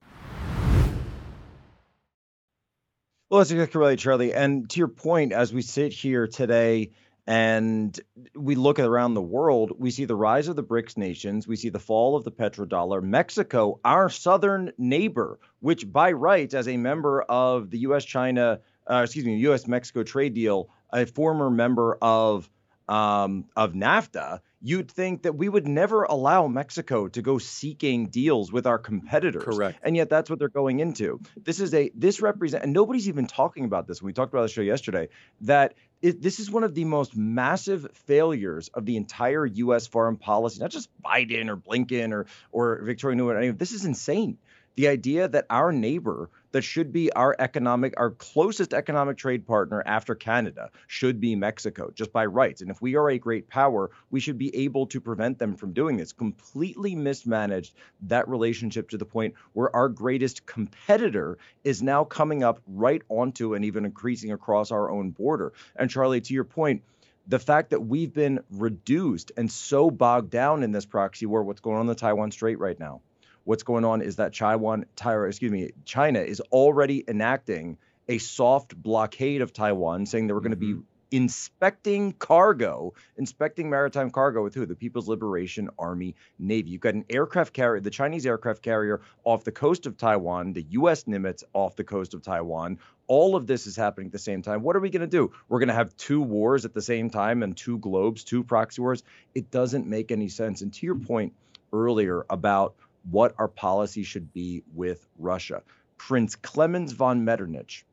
Well, 3.35 3.41
that's 3.41 3.50
exactly 3.50 3.81
right, 3.81 3.99
Charlie. 3.99 4.33
And 4.33 4.71
to 4.71 4.79
your 4.79 4.87
point, 4.87 5.33
as 5.33 5.53
we 5.53 5.61
sit 5.61 5.93
here 5.93 6.29
today 6.29 6.93
and 7.26 7.99
we 8.33 8.55
look 8.55 8.79
around 8.79 9.14
the 9.14 9.23
world, 9.23 9.73
we 9.76 9.91
see 9.91 10.05
the 10.05 10.14
rise 10.14 10.47
of 10.47 10.55
the 10.55 10.62
BRICS 10.62 10.97
nations, 10.97 11.49
we 11.49 11.57
see 11.57 11.69
the 11.69 11.81
fall 11.81 12.14
of 12.14 12.23
the 12.23 12.31
petrodollar. 12.31 13.03
Mexico, 13.03 13.81
our 13.85 14.09
southern 14.09 14.71
neighbor, 14.79 15.41
which 15.59 15.91
by 15.91 16.12
right, 16.12 16.55
as 16.55 16.69
a 16.69 16.76
member 16.76 17.23
of 17.23 17.71
the 17.71 17.79
U.S. 17.79 18.05
China, 18.05 18.61
uh, 18.88 19.03
excuse 19.03 19.25
me, 19.25 19.35
U.S. 19.38 19.67
Mexico 19.67 20.05
trade 20.05 20.35
deal, 20.35 20.69
a 20.93 21.05
former 21.05 21.50
member 21.50 21.99
of 22.00 22.49
um, 22.88 23.47
of 23.57 23.73
NAFTA, 23.73 24.43
you'd 24.64 24.90
think 24.90 25.25
that 25.25 25.35
we 25.35 25.47
would 25.47 25.68
never 25.68 26.04
allow 26.04 26.47
Mexico 26.47 27.06
to 27.06 27.21
go 27.21 27.37
seeking 27.37 28.06
deals 28.06 28.50
with 28.50 28.66
our 28.66 28.78
competitors. 28.78 29.44
Correct. 29.44 29.78
And 29.83 29.94
yet 29.94 30.09
that's 30.09 30.30
what 30.30 30.38
they're 30.38 30.49
going 30.49 30.80
into. 30.80 31.21
This 31.37 31.61
is 31.61 31.75
a 31.75 31.90
this 31.94 32.23
represent 32.23 32.64
and 32.64 32.73
nobody's 32.73 33.06
even 33.09 33.26
talking 33.26 33.66
about 33.66 33.87
this. 33.87 34.00
We 34.00 34.14
talked 34.14 34.33
about 34.33 34.42
the 34.42 34.49
show 34.49 34.62
yesterday 34.62 35.11
that 35.42 35.75
it, 36.00 36.23
this 36.23 36.40
is 36.40 36.50
one 36.50 36.64
of 36.64 36.75
the 36.75 36.87
most 36.87 37.14
massive 37.14 37.87
failures 37.92 38.71
of 38.73 38.87
the 38.87 38.97
entire 38.97 39.44
U.S. 39.44 39.87
foreign 39.87 40.16
policy. 40.16 40.61
Not 40.61 40.71
just 40.71 40.88
Biden 41.04 41.50
or 41.50 41.59
Blinken 41.59 42.12
or 42.12 42.26
or 42.50 42.83
Victoria 42.85 43.18
Nuland. 43.18 43.59
This 43.59 43.73
is 43.73 43.85
insane. 43.85 44.38
The 44.76 44.88
idea 44.88 45.28
that 45.28 45.47
our 45.50 45.71
neighbor 45.71 46.31
that 46.50 46.62
should 46.62 46.93
be 46.93 47.12
our 47.12 47.37
economic, 47.38 47.95
our 47.97 48.11
closest 48.11 48.75
economic 48.75 49.16
trade 49.16 49.47
partner 49.47 49.83
after 49.87 50.14
Canada 50.14 50.71
should 50.88 51.21
be 51.21 51.37
Mexico, 51.37 51.93
just 51.95 52.12
by 52.12 52.26
rights. 52.26 52.61
And 52.61 52.71
if 52.71 52.83
we 52.83 52.97
are 52.97 53.09
a 53.11 53.19
great 53.19 53.49
power, 53.49 53.90
we 54.11 54.19
should 54.19 54.38
be 54.38 54.54
able 54.57 54.87
to 54.87 55.00
prevent 55.00 55.38
them 55.38 55.57
from 55.57 55.73
doing 55.73 55.97
this. 55.97 56.12
Completely 56.12 56.97
mismanaged 56.97 57.75
that 58.02 58.28
relationship 58.28 58.88
to 58.90 58.99
the 58.99 59.04
point 59.04 59.35
where 59.52 59.75
our 59.75 59.88
greatest 59.88 60.45
competitor 60.47 61.38
is 61.62 61.83
now 61.83 62.02
coming 62.02 62.43
up 62.43 62.61
right 62.66 63.02
onto 63.09 63.54
and 63.54 63.64
even 63.64 63.85
increasing 63.85 64.33
across 64.33 64.73
our 64.73 64.90
own 64.90 65.11
border. 65.11 65.52
And 65.76 65.88
Charlie, 65.88 66.21
to 66.21 66.35
your 66.35 66.45
point, 66.45 66.83
the 67.26 67.38
fact 67.38 67.71
that 67.71 67.81
we've 67.81 68.12
been 68.12 68.40
reduced 68.50 69.33
and 69.37 69.50
so 69.50 69.90
bogged 69.90 70.31
down 70.31 70.62
in 70.62 70.73
this 70.73 70.85
proxy 70.85 71.26
war, 71.26 71.43
what's 71.43 71.61
going 71.61 71.76
on 71.76 71.83
in 71.83 71.87
the 71.87 71.95
Taiwan 71.95 72.31
Strait 72.33 72.59
right 72.59 72.78
now? 72.78 73.00
What's 73.45 73.63
going 73.63 73.85
on 73.85 74.03
is 74.03 74.17
that 74.17 74.35
Taiwan, 74.35 74.87
Taiwan, 74.97 75.29
excuse 75.29 75.53
me, 75.53 75.71
China 75.85 76.21
is 76.21 76.41
already 76.41 77.05
enacting 77.07 77.79
a 78.09 78.19
soft 78.19 78.77
blockade 78.77 79.43
of 79.43 79.53
Taiwan, 79.53 80.07
saying 80.07 80.27
that 80.27 80.35
we're 80.35 80.41
going 80.41 80.51
to 80.51 80.57
be 80.57 80.73
mm-hmm. 80.73 80.81
inspecting 81.11 82.13
cargo, 82.13 82.95
inspecting 83.17 83.71
maritime 83.71 84.11
cargo 84.11 84.43
with 84.43 84.55
who? 84.55 84.67
The 84.67 84.75
People's 84.75 85.09
Liberation 85.09 85.71
Army 85.79 86.15
Navy. 86.39 86.71
You've 86.71 86.81
got 86.81 86.95
an 86.95 87.05
aircraft 87.11 87.53
carrier, 87.53 87.81
the 87.81 87.91
Chinese 87.91 88.27
aircraft 88.27 88.63
carrier 88.63 89.01
off 89.25 89.45
the 89.45 89.53
coast 89.53 89.87
of 89.87 89.97
Taiwan, 89.97 90.53
the 90.53 90.67
U.S. 90.71 91.05
Nimitz 91.05 91.45
off 91.53 91.77
the 91.77 91.85
coast 91.85 92.15
of 92.15 92.23
Taiwan. 92.23 92.79
All 93.07 93.37
of 93.37 93.47
this 93.47 93.67
is 93.67 93.77
happening 93.77 94.07
at 94.07 94.13
the 94.13 94.19
same 94.19 94.41
time. 94.41 94.63
What 94.63 94.77
are 94.77 94.81
we 94.81 94.89
going 94.89 95.01
to 95.03 95.07
do? 95.07 95.33
We're 95.49 95.59
going 95.59 95.69
to 95.69 95.75
have 95.75 95.95
two 95.97 96.23
wars 96.23 96.65
at 96.65 96.73
the 96.73 96.83
same 96.83 97.11
time 97.11 97.43
and 97.43 97.55
two 97.55 97.79
globes, 97.79 98.25
two 98.25 98.43
proxy 98.43 98.81
wars. 98.81 99.03
It 99.35 99.51
doesn't 99.51 99.87
make 99.87 100.11
any 100.11 100.29
sense. 100.29 100.63
And 100.63 100.73
to 100.73 100.87
your 100.87 100.95
point 100.95 101.35
earlier 101.75 102.25
about 102.31 102.77
what 103.11 103.35
our 103.39 103.49
policy 103.49 104.03
should 104.03 104.33
be 104.33 104.63
with 104.75 105.07
Russia. 105.19 105.63
Prince 105.99 106.37
Clemens 106.37 106.93
von 106.93 107.25
Metternich, 107.25 107.85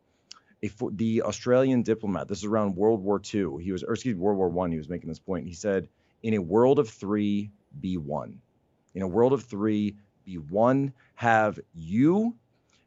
a, 0.64 0.72
the 0.92 1.22
Australian 1.24 1.84
diplomat, 1.84 2.28
this 2.28 2.40
is 2.40 2.46
around 2.46 2.76
World 2.76 3.04
War 3.04 3.22
II. 3.34 3.62
He 3.62 3.72
was, 3.72 3.84
or 3.84 3.94
excuse 3.94 4.16
me, 4.16 4.22
World 4.22 4.38
War 4.38 4.50
One. 4.50 4.72
He 4.72 4.78
was 4.78 4.90
making 4.90 5.10
this 5.10 5.20
point. 5.20 5.48
He 5.48 5.54
said, 5.54 5.88
"In 6.24 6.34
a 6.34 6.42
world 6.42 6.80
of 6.80 6.90
three, 6.90 7.52
be 7.80 7.98
one. 7.98 8.42
In 8.94 9.02
a 9.02 9.08
world 9.08 9.34
of 9.34 9.44
three, 9.44 9.96
be 10.26 10.38
one. 10.38 10.94
Have 11.16 11.60
you, 11.74 12.36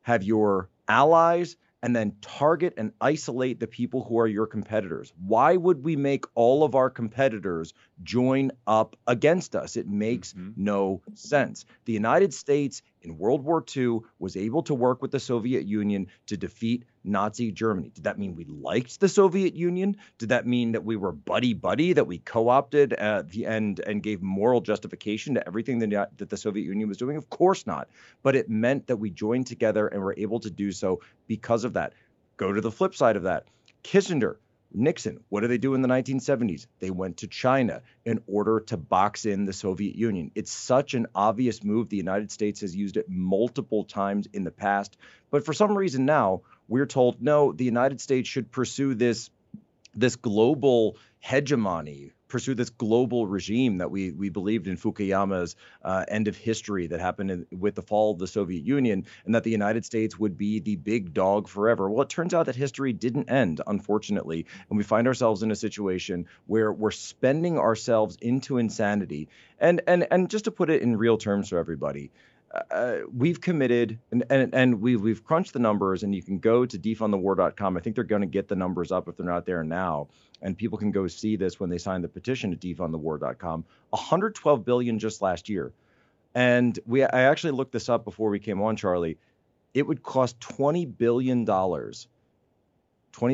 have 0.03 0.23
your 0.23 0.69
allies, 0.89 1.57
and 1.85 1.95
then 1.95 2.17
target 2.23 2.73
and 2.79 2.93
isolate 2.99 3.61
the 3.61 3.67
people 3.67 4.03
who 4.03 4.19
are 4.19 4.27
your 4.27 4.47
competitors. 4.47 5.13
Why 5.27 5.55
would 5.55 5.85
we 5.85 5.97
make 5.97 6.25
all 6.35 6.65
of 6.65 6.75
our 6.75 6.89
competitors 6.89 7.75
join 8.03 8.53
up 8.67 8.97
against 9.07 9.55
us? 9.55 9.77
It 9.77 9.87
makes 9.87 10.33
mm-hmm. 10.33 10.53
no 10.57 11.03
sense. 11.13 11.67
The 11.85 11.93
United 11.93 12.33
States 12.33 12.81
in 13.05 13.19
World 13.19 13.45
War 13.45 13.65
II 13.77 14.01
was 14.19 14.37
able 14.37 14.63
to 14.65 14.75
work 14.75 15.03
with 15.03 15.11
the 15.11 15.21
Soviet 15.21 15.65
Union 15.65 16.09
to 16.27 16.37
defeat 16.37 16.85
Nazi 17.05 17.53
Germany. 17.53 17.91
Did 17.91 18.05
that 18.05 18.19
mean 18.19 18.35
we 18.35 18.45
liked 18.45 18.99
the 18.99 19.09
Soviet 19.09 19.55
Union? 19.55 19.97
Did 20.19 20.31
that 20.31 20.47
mean 20.47 20.73
that 20.73 20.85
we 20.85 20.97
were 20.97 21.13
buddy 21.13 21.53
buddy, 21.53 21.93
that 21.93 22.07
we 22.07 22.19
co-opted 22.19 22.95
at 22.95 23.29
the 23.29 23.47
end 23.47 23.81
and 23.81 24.03
gave 24.03 24.23
moral 24.23 24.61
justification 24.61 25.35
to 25.35 25.47
everything 25.47 25.79
that, 25.81 26.17
that 26.17 26.31
the 26.31 26.37
Soviet 26.37 26.65
Union 26.65 26.89
was 26.89 26.97
doing? 26.97 27.17
Of 27.17 27.29
course 27.31 27.67
not. 27.67 27.89
But 28.23 28.37
it 28.37 28.49
meant 28.49 28.87
that 28.87 28.97
we 28.97 29.11
joined 29.11 29.47
together 29.47 29.87
and 29.89 30.03
were 30.03 30.15
able 30.17 30.41
to 30.41 30.51
do 30.51 30.73
so 30.73 31.01
because 31.27 31.65
of 31.65 31.75
that. 31.75 31.93
Go 32.37 32.53
to 32.53 32.61
the 32.61 32.71
flip 32.71 32.95
side 32.95 33.17
of 33.17 33.25
that. 33.25 33.45
Kissinger 33.85 34.37
Nixon, 34.75 35.21
what 35.29 35.41
did 35.41 35.51
they 35.51 35.59
do 35.59 35.75
in 35.75 35.83
the 35.83 35.89
1970s? 35.89 36.67
They 36.81 36.91
went 36.91 37.19
to 37.19 37.29
China 37.29 37.83
in 38.05 38.21
order 38.27 38.61
to 38.61 38.77
box 38.77 39.25
in 39.25 39.45
the 39.45 39.53
Soviet 39.53 39.95
Union. 39.95 40.31
It's 40.35 40.53
such 40.53 40.95
an 40.95 41.07
obvious 41.15 41.63
move. 41.63 41.89
The 41.89 41.97
United 41.97 42.31
States 42.31 42.61
has 42.61 42.75
used 42.75 42.97
it 42.97 43.09
multiple 43.09 43.85
times 43.85 44.27
in 44.33 44.45
the 44.45 44.51
past. 44.51 44.97
But 45.31 45.45
for 45.45 45.53
some 45.53 45.77
reason 45.77 46.05
now, 46.05 46.43
we're 46.69 46.87
told 46.87 47.23
no, 47.23 47.53
the 47.53 47.65
United 47.65 48.01
States 48.01 48.29
should 48.29 48.51
pursue 48.51 48.95
this 48.95 49.31
this 49.97 50.17
global 50.17 50.97
hegemony 51.21 52.13
pursue 52.35 52.55
this 52.57 52.71
global 52.71 53.29
regime 53.29 53.79
that 53.79 53.93
we 53.93 54.11
we 54.11 54.29
believed 54.29 54.67
in 54.67 54.77
Fukuyama's 54.77 55.55
uh, 55.85 56.05
end 56.09 56.27
of 56.27 56.37
history 56.37 56.89
that 56.89 56.99
happened 56.99 57.31
in, 57.31 57.47
with 57.57 57.77
the 57.77 57.83
fall 57.83 58.11
of 58.11 58.19
the 58.19 58.27
Soviet 58.27 58.65
Union, 58.65 59.07
and 59.25 59.37
that 59.37 59.45
the 59.45 59.53
United 59.53 59.85
States 59.85 60.19
would 60.19 60.37
be 60.37 60.59
the 60.59 60.75
big 60.75 61.15
dog 61.15 61.47
forever. 61.47 61.89
Well, 61.89 62.03
it 62.03 62.09
turns 62.09 62.35
out 62.35 62.47
that 62.47 62.57
history 62.57 62.93
didn't 62.93 63.31
end, 63.31 63.61
unfortunately, 63.65 64.47
and 64.69 64.77
we 64.77 64.83
find 64.83 65.07
ourselves 65.07 65.45
in 65.45 65.53
a 65.53 65.55
situation 65.55 66.27
where 66.47 66.73
we're 66.73 66.91
spending 66.91 67.57
ourselves 67.57 68.19
into 68.21 68.59
insanity. 68.59 69.29
And 69.61 69.83
and 69.87 70.05
and 70.11 70.29
just 70.29 70.47
to 70.47 70.51
put 70.51 70.71
it 70.71 70.83
in 70.83 70.97
real 70.97 71.19
terms 71.19 71.51
for 71.51 71.59
everybody, 71.59 72.11
uh, 72.71 72.99
we've 73.13 73.41
committed 73.41 73.99
and, 74.11 74.25
and, 74.31 74.55
and 74.55 74.81
we've, 74.81 75.01
we've 75.01 75.25
crunched 75.25 75.53
the 75.53 75.59
numbers 75.59 76.03
and 76.03 76.15
you 76.15 76.23
can 76.23 76.39
go 76.39 76.65
to 76.65 76.79
defundthewar.com. 76.79 77.77
I 77.77 77.81
think 77.81 77.97
they're 77.97 78.05
going 78.05 78.23
to 78.23 78.27
get 78.27 78.49
the 78.49 78.57
numbers 78.57 78.93
up 78.93 79.09
if 79.09 79.17
they're 79.17 79.27
not 79.27 79.47
there 79.47 79.65
now. 79.65 80.09
And 80.41 80.57
people 80.57 80.79
can 80.79 80.93
go 80.93 81.07
see 81.07 81.37
this 81.37 81.59
when 81.59 81.71
they 81.71 81.79
sign 81.79 82.03
the 82.03 82.09
petition 82.09 82.53
at 82.53 82.61
defundthewar.com. 82.61 83.65
112 83.91 84.65
billion 84.65 84.99
just 84.99 85.23
last 85.23 85.49
year. 85.49 85.73
And 86.35 86.79
we, 86.87 87.03
I 87.03 87.23
actually 87.23 87.53
looked 87.53 87.73
this 87.73 87.89
up 87.89 88.05
before 88.05 88.31
we 88.31 88.39
came 88.41 88.61
on, 88.63 88.77
Charlie. 88.77 89.19
It 89.73 89.87
would 89.87 90.03
cost 90.03 90.39
$20 90.41 90.97
billion, 90.97 91.47
$20 91.47 91.89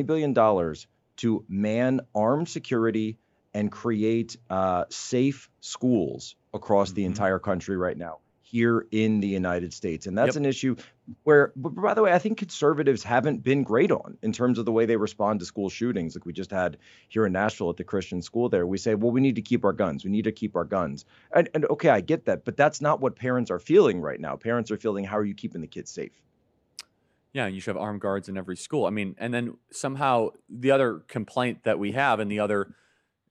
billion 0.05 0.75
to 1.17 1.45
man 1.47 2.01
armed 2.15 2.49
security 2.49 3.17
and 3.53 3.71
create 3.71 4.37
uh, 4.49 4.85
safe 4.89 5.49
schools 5.59 6.35
across 6.53 6.89
mm-hmm. 6.89 6.95
the 6.95 7.05
entire 7.05 7.39
country 7.39 7.77
right 7.77 7.97
now 7.97 8.19
here 8.51 8.85
in 8.91 9.21
the 9.21 9.27
United 9.27 9.73
States. 9.73 10.07
And 10.07 10.17
that's 10.17 10.35
yep. 10.35 10.35
an 10.35 10.45
issue 10.45 10.75
where, 11.23 11.53
but 11.55 11.73
by 11.73 11.93
the 11.93 12.01
way, 12.01 12.11
I 12.11 12.19
think 12.19 12.37
conservatives 12.37 13.01
haven't 13.01 13.43
been 13.43 13.63
great 13.63 13.91
on 13.91 14.17
in 14.21 14.33
terms 14.33 14.59
of 14.59 14.65
the 14.65 14.73
way 14.73 14.85
they 14.85 14.97
respond 14.97 15.39
to 15.39 15.45
school 15.45 15.69
shootings, 15.69 16.15
like 16.15 16.25
we 16.25 16.33
just 16.33 16.51
had 16.51 16.77
here 17.07 17.25
in 17.25 17.31
Nashville 17.31 17.69
at 17.69 17.77
the 17.77 17.85
Christian 17.85 18.21
school 18.21 18.49
there. 18.49 18.67
We 18.67 18.77
say, 18.77 18.93
well, 18.95 19.11
we 19.11 19.21
need 19.21 19.35
to 19.35 19.41
keep 19.41 19.63
our 19.63 19.71
guns. 19.71 20.03
We 20.03 20.11
need 20.11 20.25
to 20.25 20.33
keep 20.33 20.57
our 20.57 20.65
guns. 20.65 21.05
And, 21.33 21.47
and 21.53 21.65
okay, 21.67 21.89
I 21.89 22.01
get 22.01 22.25
that, 22.25 22.43
but 22.43 22.57
that's 22.57 22.81
not 22.81 22.99
what 22.99 23.15
parents 23.15 23.49
are 23.49 23.59
feeling 23.59 24.01
right 24.01 24.19
now. 24.19 24.35
Parents 24.35 24.69
are 24.69 24.77
feeling, 24.77 25.05
how 25.05 25.17
are 25.17 25.25
you 25.25 25.33
keeping 25.33 25.61
the 25.61 25.67
kids 25.67 25.89
safe? 25.89 26.21
Yeah, 27.31 27.47
you 27.47 27.61
should 27.61 27.75
have 27.75 27.81
armed 27.81 28.01
guards 28.01 28.27
in 28.27 28.37
every 28.37 28.57
school. 28.57 28.85
I 28.85 28.89
mean, 28.89 29.15
and 29.17 29.33
then 29.33 29.55
somehow 29.71 30.31
the 30.49 30.71
other 30.71 31.03
complaint 31.07 31.63
that 31.63 31.79
we 31.79 31.93
have 31.93 32.19
and 32.19 32.29
the 32.29 32.41
other 32.41 32.75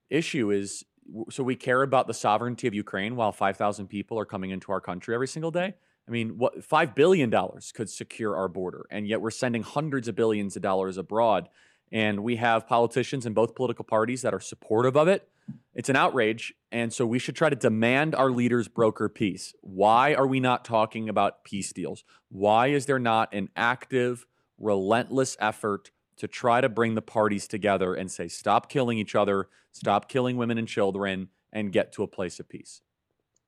issue 0.09 0.49
is 0.49 0.83
so 1.29 1.43
we 1.43 1.55
care 1.55 1.81
about 1.81 2.07
the 2.07 2.13
sovereignty 2.13 2.67
of 2.67 2.73
Ukraine 2.73 3.15
while 3.15 3.31
5,000 3.31 3.87
people 3.87 4.17
are 4.19 4.25
coming 4.25 4.51
into 4.51 4.71
our 4.71 4.81
country 4.81 5.13
every 5.13 5.27
single 5.27 5.51
day. 5.51 5.73
I 6.07 6.11
mean, 6.11 6.37
what 6.37 6.67
$5 6.67 6.95
billion 6.95 7.31
could 7.73 7.89
secure 7.89 8.35
our 8.35 8.47
border, 8.47 8.85
and 8.89 9.07
yet 9.07 9.21
we're 9.21 9.31
sending 9.31 9.63
hundreds 9.63 10.07
of 10.07 10.15
billions 10.15 10.55
of 10.55 10.61
dollars 10.61 10.97
abroad. 10.97 11.49
And 11.91 12.23
we 12.23 12.37
have 12.37 12.67
politicians 12.67 13.25
in 13.25 13.33
both 13.33 13.53
political 13.53 13.83
parties 13.83 14.21
that 14.21 14.33
are 14.33 14.39
supportive 14.39 14.95
of 14.95 15.09
it. 15.09 15.27
It's 15.73 15.89
an 15.89 15.97
outrage. 15.97 16.53
And 16.71 16.93
so 16.93 17.05
we 17.05 17.19
should 17.19 17.35
try 17.35 17.49
to 17.49 17.55
demand 17.55 18.15
our 18.15 18.31
leaders 18.31 18.69
broker 18.69 19.09
peace. 19.09 19.53
Why 19.61 20.13
are 20.13 20.27
we 20.27 20.39
not 20.39 20.63
talking 20.63 21.09
about 21.09 21.43
peace 21.43 21.73
deals? 21.73 22.05
Why 22.29 22.67
is 22.67 22.85
there 22.85 22.99
not 22.99 23.33
an 23.33 23.49
active, 23.57 24.25
relentless 24.57 25.35
effort 25.39 25.91
to 26.21 26.27
try 26.27 26.61
to 26.61 26.69
bring 26.69 26.93
the 26.93 27.01
parties 27.01 27.47
together 27.47 27.95
and 27.95 28.11
say, 28.11 28.27
stop 28.27 28.69
killing 28.69 28.99
each 28.99 29.15
other, 29.15 29.49
stop 29.71 30.07
killing 30.07 30.37
women 30.37 30.59
and 30.59 30.67
children, 30.67 31.29
and 31.51 31.71
get 31.71 31.91
to 31.91 32.03
a 32.03 32.07
place 32.07 32.39
of 32.39 32.47
peace. 32.47 32.83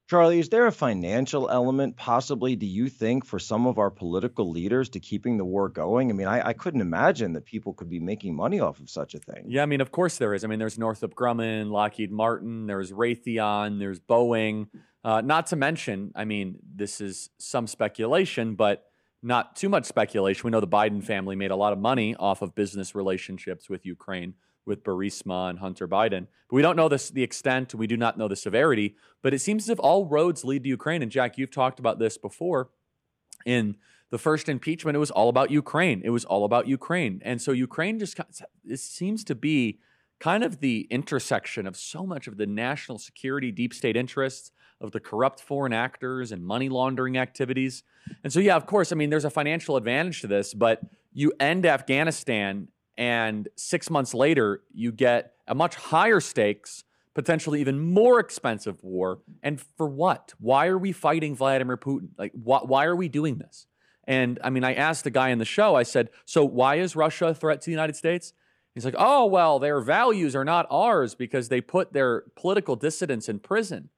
Charlie, 0.09 0.39
is 0.39 0.49
there 0.49 0.65
a 0.65 0.71
financial 0.71 1.51
element, 1.51 1.97
possibly, 1.97 2.55
do 2.55 2.65
you 2.65 2.89
think, 2.89 3.25
for 3.25 3.37
some 3.37 3.67
of 3.67 3.77
our 3.77 3.91
political 3.91 4.49
leaders 4.49 4.89
to 4.89 4.99
keeping 4.99 5.37
the 5.37 5.45
war 5.45 5.69
going? 5.69 6.09
I 6.09 6.13
mean, 6.13 6.25
I, 6.25 6.47
I, 6.47 6.53
couldn't 6.53 6.81
imagine 6.81 7.33
that 7.33 7.45
people 7.45 7.75
could 7.75 7.91
be 7.91 7.99
making 7.99 8.35
money 8.35 8.59
off 8.59 8.79
of 8.79 8.89
such 8.89 9.13
a 9.13 9.19
thing. 9.19 9.45
Yeah, 9.47 9.61
I 9.61 9.67
mean, 9.67 9.79
of 9.79 9.91
course 9.91 10.17
there 10.17 10.33
is. 10.33 10.43
I 10.43 10.47
mean, 10.47 10.57
there's 10.57 10.79
Northrop 10.79 11.13
Grumman, 11.13 11.69
Lockheed 11.69 12.11
Martin, 12.11 12.65
there's 12.65 12.91
Raytheon, 12.91 13.77
there's 13.77 13.99
Boeing. 13.99 14.67
Uh, 15.03 15.21
not 15.21 15.45
to 15.47 15.55
mention, 15.55 16.11
I 16.15 16.25
mean, 16.25 16.57
this 16.75 17.01
is 17.01 17.29
some 17.37 17.67
speculation, 17.67 18.55
but 18.55 18.83
not 19.23 19.55
too 19.55 19.69
much 19.69 19.85
speculation. 19.85 20.41
We 20.43 20.51
know 20.51 20.59
the 20.59 20.67
Biden 20.67 21.03
family 21.03 21.35
made 21.35 21.51
a 21.51 21.55
lot 21.55 21.73
of 21.73 21.79
money 21.79 22.15
off 22.15 22.41
of 22.41 22.53
business 22.53 22.93
relationships 22.93 23.69
with 23.69 23.85
Ukraine, 23.85 24.33
with 24.65 24.83
Burisma 24.83 25.49
and 25.49 25.59
Hunter 25.59 25.87
Biden. 25.87 26.27
But 26.49 26.55
we 26.55 26.61
don't 26.61 26.75
know 26.75 26.89
this, 26.89 27.09
the 27.09 27.23
extent, 27.23 27.73
we 27.73 27.87
do 27.87 27.97
not 27.97 28.17
know 28.17 28.27
the 28.27 28.35
severity. 28.35 28.95
But 29.21 29.33
it 29.33 29.39
seems 29.39 29.63
as 29.63 29.69
if 29.69 29.79
all 29.79 30.05
roads 30.05 30.43
lead 30.43 30.63
to 30.63 30.69
Ukraine. 30.69 31.01
And 31.01 31.11
Jack, 31.11 31.37
you've 31.37 31.51
talked 31.51 31.79
about 31.79 31.99
this 31.99 32.17
before. 32.17 32.69
In 33.45 33.77
the 34.09 34.17
first 34.17 34.47
impeachment, 34.47 34.95
it 34.95 34.99
was 34.99 35.11
all 35.11 35.29
about 35.29 35.51
Ukraine. 35.51 36.01
It 36.03 36.11
was 36.11 36.25
all 36.25 36.45
about 36.45 36.67
Ukraine. 36.67 37.21
And 37.25 37.41
so 37.41 37.51
Ukraine 37.51 37.99
just 37.99 38.19
it 38.63 38.79
seems 38.79 39.23
to 39.23 39.35
be 39.35 39.79
kind 40.19 40.43
of 40.43 40.59
the 40.59 40.87
intersection 40.89 41.65
of 41.65 41.75
so 41.75 42.05
much 42.05 42.27
of 42.27 42.37
the 42.37 42.45
national 42.45 42.97
security, 42.99 43.51
deep 43.51 43.73
state 43.73 43.97
interests, 43.97 44.51
of 44.83 44.91
the 44.91 44.99
corrupt 44.99 45.41
foreign 45.41 45.73
actors 45.73 46.31
and 46.31 46.45
money 46.45 46.69
laundering 46.69 47.17
activities. 47.17 47.83
And 48.23 48.31
so, 48.31 48.39
yeah, 48.39 48.55
of 48.55 48.65
course, 48.65 48.91
I 48.91 48.95
mean, 48.95 49.09
there's 49.09 49.25
a 49.25 49.29
financial 49.29 49.77
advantage 49.77 50.21
to 50.21 50.27
this, 50.27 50.53
but 50.53 50.81
you 51.13 51.31
end 51.39 51.65
Afghanistan, 51.65 52.67
and 52.97 53.47
six 53.55 53.89
months 53.89 54.13
later, 54.13 54.61
you 54.73 54.91
get 54.91 55.33
a 55.47 55.55
much 55.55 55.75
higher 55.75 56.19
stakes, 56.19 56.83
potentially 57.13 57.61
even 57.61 57.79
more 57.79 58.19
expensive 58.19 58.83
war. 58.83 59.19
And 59.41 59.61
for 59.77 59.87
what? 59.87 60.33
Why 60.39 60.67
are 60.67 60.77
we 60.77 60.91
fighting 60.91 61.35
Vladimir 61.35 61.77
Putin? 61.77 62.09
Like, 62.17 62.33
wh- 62.33 62.67
why 62.67 62.85
are 62.85 62.95
we 62.95 63.07
doing 63.07 63.37
this? 63.37 63.67
And 64.05 64.37
I 64.43 64.49
mean, 64.49 64.63
I 64.63 64.73
asked 64.73 65.05
the 65.05 65.11
guy 65.11 65.29
in 65.29 65.39
the 65.39 65.45
show, 65.45 65.75
I 65.75 65.83
said, 65.83 66.09
so 66.25 66.43
why 66.43 66.75
is 66.75 66.95
Russia 66.95 67.27
a 67.27 67.33
threat 67.33 67.61
to 67.61 67.65
the 67.65 67.71
United 67.71 67.95
States? 67.95 68.33
He's 68.73 68.85
like, 68.85 68.95
oh, 68.97 69.25
well, 69.27 69.59
their 69.59 69.79
values 69.79 70.35
are 70.35 70.43
not 70.43 70.65
ours 70.69 71.13
because 71.15 71.49
they 71.49 71.61
put 71.61 71.93
their 71.93 72.23
political 72.35 72.75
dissidents 72.75 73.29
in 73.29 73.39
prison. 73.39 73.89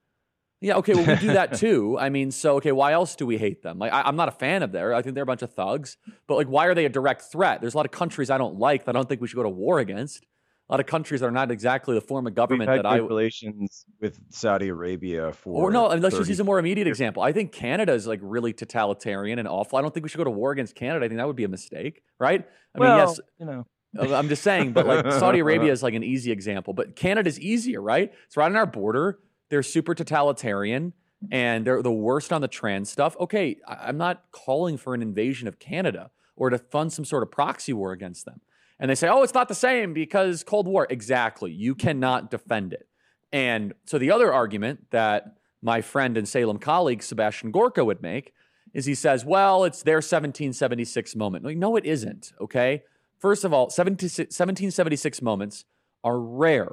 Yeah, 0.66 0.78
okay, 0.78 0.96
well, 0.96 1.06
we 1.06 1.16
do 1.18 1.34
that 1.34 1.54
too. 1.60 1.96
I 2.00 2.10
mean, 2.10 2.32
so, 2.32 2.56
okay, 2.56 2.72
why 2.72 2.94
else 2.94 3.16
do 3.16 3.28
we 3.28 3.38
hate 3.38 3.62
them? 3.62 3.78
Like, 3.78 3.94
I, 3.94 4.10
am 4.10 4.16
not 4.16 4.30
a 4.30 4.32
fan 4.32 4.64
of 4.64 4.72
their. 4.72 4.96
I 4.96 5.04
think 5.04 5.14
they're 5.14 5.22
a 5.22 5.28
bunch 5.28 5.44
of 5.44 5.54
thugs. 5.54 5.96
But, 6.26 6.38
like, 6.38 6.48
why 6.48 6.66
are 6.66 6.74
they 6.74 6.86
a 6.86 6.90
direct 6.90 7.22
threat? 7.32 7.62
There's 7.62 7.76
a 7.76 7.78
lot 7.78 7.86
of 7.86 7.92
countries 7.92 8.32
I 8.32 8.40
don't 8.40 8.58
like 8.58 8.86
that 8.86 8.96
I 8.96 8.98
don't 8.98 9.08
think 9.08 9.22
we 9.22 9.28
should 9.28 9.36
go 9.36 9.44
to 9.44 9.50
war 9.50 9.78
against. 9.78 10.26
A 10.68 10.74
lot 10.74 10.80
of 10.80 10.88
countries 10.88 11.22
that 11.22 11.28
are 11.28 11.32
not 11.32 11.52
exactly 11.52 11.94
the 11.94 12.02
form 12.02 12.26
of 12.26 12.34
government 12.34 12.68
that 12.68 12.84
I. 12.84 12.96
relations 12.96 13.86
with 14.02 14.20
Saudi 14.30 14.70
Arabia 14.70 15.34
for. 15.34 15.66
Or 15.66 15.72
no, 15.72 15.86
let's 15.90 16.18
just 16.18 16.30
use 16.30 16.40
a 16.40 16.44
more 16.44 16.58
immediate 16.58 16.88
example. 16.88 17.22
I 17.22 17.32
think 17.32 17.52
Canada 17.52 17.94
is 17.94 18.08
like 18.08 18.20
really 18.24 18.52
totalitarian 18.52 19.38
and 19.38 19.48
awful. 19.48 19.78
I 19.78 19.84
don't 19.84 19.94
think 19.94 20.04
we 20.04 20.10
should 20.10 20.18
go 20.18 20.24
to 20.24 20.32
war 20.32 20.52
against 20.52 20.74
Canada. 20.74 21.06
I 21.06 21.08
think 21.10 21.20
that 21.20 21.28
would 21.28 21.36
be 21.36 21.44
a 21.44 21.48
mistake, 21.48 22.02
right? 22.20 22.44
I 22.74 22.80
well, 22.80 22.98
mean, 22.98 23.08
yes, 23.08 23.20
you 23.40 23.46
know. 23.46 23.68
I'm 24.16 24.28
just 24.28 24.42
saying, 24.42 24.74
but 24.74 24.88
like 24.88 25.12
Saudi 25.12 25.40
Arabia 25.42 25.72
is 25.72 25.84
like 25.84 25.94
an 25.94 26.04
easy 26.04 26.32
example, 26.32 26.74
but 26.74 26.96
Canada's 26.96 27.40
easier, 27.40 27.80
right? 27.80 28.12
It's 28.26 28.36
right 28.36 28.48
on 28.48 28.56
our 28.56 28.66
border. 28.66 29.20
They're 29.50 29.64
super 29.64 29.94
totalitarian 29.94 30.94
mm-hmm. 31.24 31.34
and 31.34 31.66
they're 31.66 31.82
the 31.82 31.92
worst 31.92 32.34
on 32.34 32.42
the 32.42 32.48
trans 32.48 32.90
stuff. 32.90 33.16
Okay, 33.20 33.58
I'm 33.68 33.98
not 33.98 34.24
calling 34.32 34.78
for 34.78 34.94
an 34.94 35.02
invasion 35.02 35.48
of 35.48 35.60
Canada 35.60 36.12
or 36.36 36.50
to 36.50 36.58
fund 36.58 36.92
some 36.92 37.06
sort 37.06 37.24
of 37.24 37.32
proxy 37.32 37.74
war 37.74 37.92
against 37.92 38.26
them. 38.26 38.42
And 38.80 38.92
they 38.92 38.96
say, 38.96 39.08
oh, 39.08 39.24
it's 39.24 39.34
not 39.34 39.48
the 39.48 39.56
same 39.56 39.94
because 39.94 40.44
Cold 40.44 40.68
War. 40.68 40.86
Exactly. 40.90 41.52
You 41.52 41.76
cannot 41.76 42.30
defend 42.30 42.74
it. 42.74 42.88
And 43.32 43.74
so 43.86 43.98
the 43.98 44.12
other 44.12 44.34
argument 44.34 44.92
that 44.92 45.38
my 45.62 45.82
friend 45.82 46.18
and 46.18 46.28
Salem 46.28 46.58
colleague, 46.58 47.02
Sebastian 47.02 47.52
Gorka, 47.52 47.86
would 47.86 48.02
make 48.02 48.34
is 48.74 48.86
he 48.86 48.96
says, 48.96 49.24
well, 49.24 49.64
it's 49.64 49.84
their 49.84 49.98
1776 49.98 51.16
moment. 51.16 51.46
Like, 51.46 51.58
no, 51.58 51.78
it 51.78 51.86
isn't. 51.86 52.34
Okay. 52.42 52.84
First 53.18 53.46
of 53.46 53.54
all, 53.54 53.64
1776 53.64 55.22
moments 55.22 55.66
are 56.04 56.20
rare. 56.20 56.72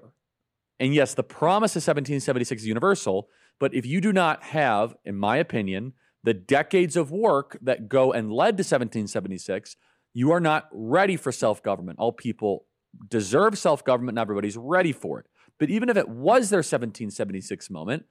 And 0.81 0.95
yes, 0.95 1.15
the 1.15 1.23
promise 1.23 1.73
of 1.73 1.81
1776 1.81 2.63
is 2.63 2.69
universal, 2.69 3.29
but 3.61 3.75
if 3.75 3.87
you 3.87 4.01
do 4.01 4.13
not 4.13 4.43
have, 4.45 4.95
in 5.05 5.17
my 5.17 5.37
opinion, 5.37 5.93
the 6.25 6.35
decades 6.35 6.97
of 6.97 7.11
work 7.11 7.59
that 7.63 7.89
go 7.89 8.13
and 8.13 8.33
led 8.33 8.57
to 8.57 8.63
1776, 8.63 9.77
you 10.15 10.31
are 10.31 10.41
not 10.41 10.69
ready 10.73 11.17
for 11.17 11.33
self 11.33 11.63
government. 11.63 11.99
All 11.99 12.13
people 12.13 12.67
deserve 13.09 13.59
self 13.59 13.85
government, 13.85 14.17
not 14.17 14.23
everybody's 14.23 14.57
ready 14.57 14.93
for 14.93 15.21
it. 15.21 15.27
But 15.59 15.71
even 15.71 15.89
if 15.89 15.97
it 15.97 16.09
was 16.09 16.51
their 16.51 16.59
1776 16.59 17.71
moment, 17.71 18.05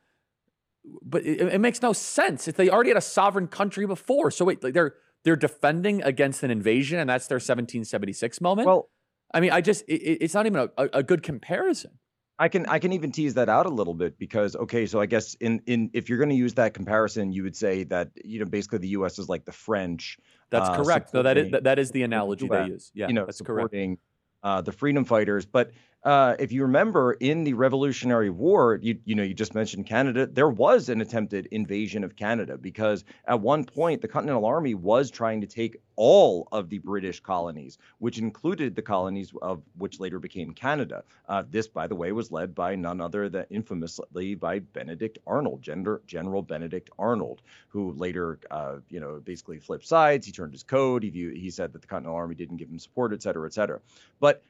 but 1.03 1.25
it, 1.25 1.41
it, 1.41 1.59
makes 1.59 1.81
no 1.81 1.93
sense 1.93 2.47
if 2.47 2.55
they 2.55 2.69
already 2.69 2.89
had 2.89 2.97
a 2.97 3.01
sovereign 3.01 3.47
country 3.47 3.85
before. 3.85 4.31
So 4.31 4.45
wait, 4.45 4.63
like 4.63 4.73
they're 4.73 4.95
they're 5.23 5.35
defending 5.35 6.01
against 6.01 6.41
an 6.43 6.49
invasion, 6.49 6.99
and 6.99 7.09
that's 7.09 7.27
their 7.27 7.35
1776 7.35 8.41
moment. 8.41 8.67
Well, 8.67 8.89
I 9.33 9.39
mean, 9.39 9.51
I 9.51 9.61
just 9.61 9.83
it, 9.87 10.01
it's 10.21 10.33
not 10.33 10.45
even 10.45 10.69
a, 10.77 10.89
a 10.93 11.03
good 11.03 11.21
comparison. 11.23 11.99
I 12.41 12.47
can 12.47 12.65
I 12.65 12.79
can 12.79 12.91
even 12.91 13.11
tease 13.11 13.35
that 13.35 13.49
out 13.49 13.67
a 13.67 13.69
little 13.69 13.93
bit 13.93 14.17
because 14.17 14.55
okay, 14.55 14.87
so 14.87 14.99
I 14.99 15.05
guess 15.05 15.35
in 15.35 15.61
in 15.67 15.91
if 15.93 16.09
you're 16.09 16.17
going 16.17 16.31
to 16.31 16.35
use 16.35 16.55
that 16.55 16.73
comparison, 16.73 17.31
you 17.31 17.43
would 17.43 17.55
say 17.55 17.83
that 17.83 18.09
you 18.25 18.39
know 18.39 18.45
basically 18.45 18.79
the 18.79 18.87
U.S. 18.89 19.19
is 19.19 19.29
like 19.29 19.45
the 19.45 19.51
French. 19.51 20.17
That's 20.49 20.67
uh, 20.67 20.75
correct. 20.75 21.13
No, 21.13 21.21
that 21.21 21.37
is 21.37 21.51
that, 21.51 21.65
that 21.65 21.77
is 21.77 21.91
the 21.91 22.01
analogy 22.01 22.47
the 22.47 22.55
they 22.55 22.65
use. 22.65 22.91
Yeah, 22.95 23.09
you 23.09 23.13
know, 23.13 23.27
that's 23.27 23.37
supporting 23.37 23.99
uh, 24.41 24.61
the 24.61 24.71
freedom 24.71 25.05
fighters, 25.05 25.45
but 25.45 25.69
uh, 26.03 26.35
if 26.39 26.51
you 26.51 26.63
remember 26.63 27.13
in 27.13 27.43
the 27.43 27.53
Revolutionary 27.53 28.31
War, 28.31 28.79
you 28.81 28.97
you 29.05 29.13
know 29.13 29.23
you 29.23 29.35
just 29.35 29.53
mentioned 29.53 29.85
Canada. 29.85 30.25
There 30.25 30.49
was 30.49 30.89
an 30.89 30.99
attempted 30.99 31.47
invasion 31.51 32.03
of 32.03 32.15
Canada 32.15 32.57
because 32.57 33.03
at 33.25 33.39
one 33.39 33.65
point 33.65 34.01
the 34.01 34.07
Continental 34.07 34.45
Army 34.45 34.73
was 34.73 35.11
trying 35.11 35.41
to 35.41 35.47
take 35.47 35.77
all 35.95 36.47
of 36.51 36.69
the 36.69 36.79
British 36.79 37.19
colonies, 37.19 37.77
which 37.99 38.17
included 38.17 38.75
the 38.75 38.81
colonies 38.81 39.31
of 39.43 39.61
which 39.77 39.99
later 39.99 40.17
became 40.17 40.53
Canada. 40.53 41.03
Uh, 41.29 41.43
this, 41.47 41.67
by 41.67 41.85
the 41.85 41.95
way, 41.95 42.11
was 42.11 42.31
led 42.31 42.55
by 42.55 42.75
none 42.75 42.99
other 42.99 43.29
than 43.29 43.45
infamously 43.51 44.33
by 44.33 44.57
Benedict 44.57 45.19
Arnold, 45.27 45.61
General, 45.61 45.99
General 46.07 46.41
Benedict 46.41 46.89
Arnold, 46.97 47.43
who 47.67 47.93
later 47.93 48.39
uh, 48.49 48.77
you 48.89 48.99
know 48.99 49.21
basically 49.23 49.59
flipped 49.59 49.85
sides. 49.85 50.25
He 50.25 50.31
turned 50.31 50.53
his 50.53 50.63
code. 50.63 51.03
He 51.03 51.11
viewed, 51.11 51.37
he 51.37 51.51
said 51.51 51.73
that 51.73 51.81
the 51.83 51.87
Continental 51.87 52.17
Army 52.17 52.33
didn't 52.33 52.57
give 52.57 52.69
him 52.69 52.79
support, 52.79 53.13
et 53.13 53.21
cetera, 53.21 53.45
et 53.45 53.53
cetera. 53.53 53.79
But 54.19 54.43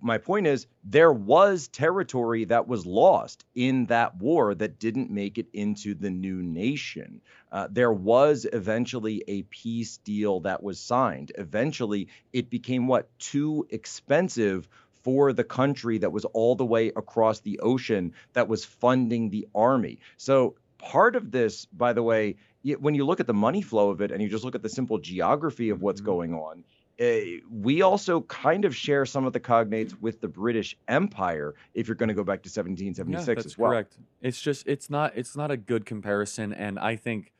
my 0.00 0.18
point 0.18 0.46
is 0.46 0.66
there 0.84 1.12
was 1.12 1.68
territory 1.68 2.44
that 2.46 2.66
was 2.66 2.86
lost 2.86 3.44
in 3.54 3.86
that 3.86 4.16
war 4.16 4.54
that 4.54 4.78
didn't 4.78 5.10
make 5.10 5.36
it 5.38 5.48
into 5.52 5.94
the 5.94 6.10
new 6.10 6.42
nation. 6.42 7.20
Uh, 7.52 7.68
there 7.70 7.92
was 7.92 8.46
eventually 8.50 9.22
a 9.28 9.42
peace 9.42 9.98
deal 9.98 10.40
that 10.40 10.62
was 10.62 10.80
signed. 10.80 11.32
Eventually, 11.36 12.08
it 12.32 12.48
became 12.48 12.86
what 12.86 13.10
too 13.18 13.66
expensive 13.70 14.66
for 15.02 15.32
the 15.32 15.44
country 15.44 15.98
that 15.98 16.10
was 16.10 16.24
all 16.24 16.56
the 16.56 16.64
way 16.64 16.88
across 16.88 17.40
the 17.40 17.60
ocean 17.60 18.12
that 18.32 18.48
was 18.48 18.64
funding 18.64 19.30
the 19.30 19.46
army. 19.54 20.00
So 20.16 20.56
part 20.78 21.16
of 21.16 21.30
this, 21.30 21.66
by 21.66 21.92
the 21.92 22.02
way, 22.02 22.36
when 22.80 22.94
you 22.94 23.04
look 23.04 23.20
at 23.20 23.26
the 23.26 23.34
money 23.34 23.62
flow 23.62 23.90
of 23.90 24.00
it 24.00 24.10
and 24.10 24.20
you 24.20 24.28
just 24.28 24.42
look 24.44 24.54
at 24.54 24.62
the 24.62 24.68
simple 24.68 24.98
geography 24.98 25.70
of 25.70 25.82
what's 25.82 26.00
mm-hmm. 26.00 26.10
going 26.10 26.34
on, 26.34 26.64
uh, 27.00 27.18
we 27.50 27.82
also 27.82 28.22
kind 28.22 28.64
of 28.64 28.74
share 28.74 29.04
some 29.04 29.26
of 29.26 29.32
the 29.32 29.40
cognates 29.40 29.94
with 30.00 30.20
the 30.20 30.28
British 30.28 30.76
Empire 30.88 31.54
if 31.74 31.88
you're 31.88 31.94
going 31.94 32.08
to 32.08 32.14
go 32.14 32.24
back 32.24 32.42
to 32.42 32.48
1776 32.48 33.28
yeah, 33.28 33.34
that's 33.34 33.46
as 33.46 33.58
well. 33.58 33.70
Correct. 33.70 33.98
It's 34.22 34.40
just 34.40 34.66
it's 34.66 34.88
not 34.88 35.12
it's 35.14 35.36
not 35.36 35.50
a 35.50 35.56
good 35.56 35.84
comparison, 35.84 36.54
and 36.54 36.78
I 36.78 36.96
think, 36.96 37.32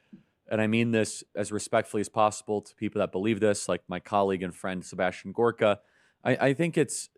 and 0.51 0.61
I 0.61 0.67
mean 0.67 0.91
this 0.91 1.25
as 1.35 1.53
respectfully 1.53 2.03
as 2.03 2.09
possible 2.09 2.61
to 2.61 2.75
people 2.75 3.01
that 3.01 3.13
believe 3.13 3.41
this, 3.41 3.69
like 3.69 3.83
my 3.89 3.99
colleague 3.99 4.43
and 4.43 4.55
friend 4.55 4.85
Sebastian 4.85 5.33
Gorka. 5.33 5.81
I, 6.23 6.37
I 6.49 6.53
think 6.53 6.77
it's 6.77 7.09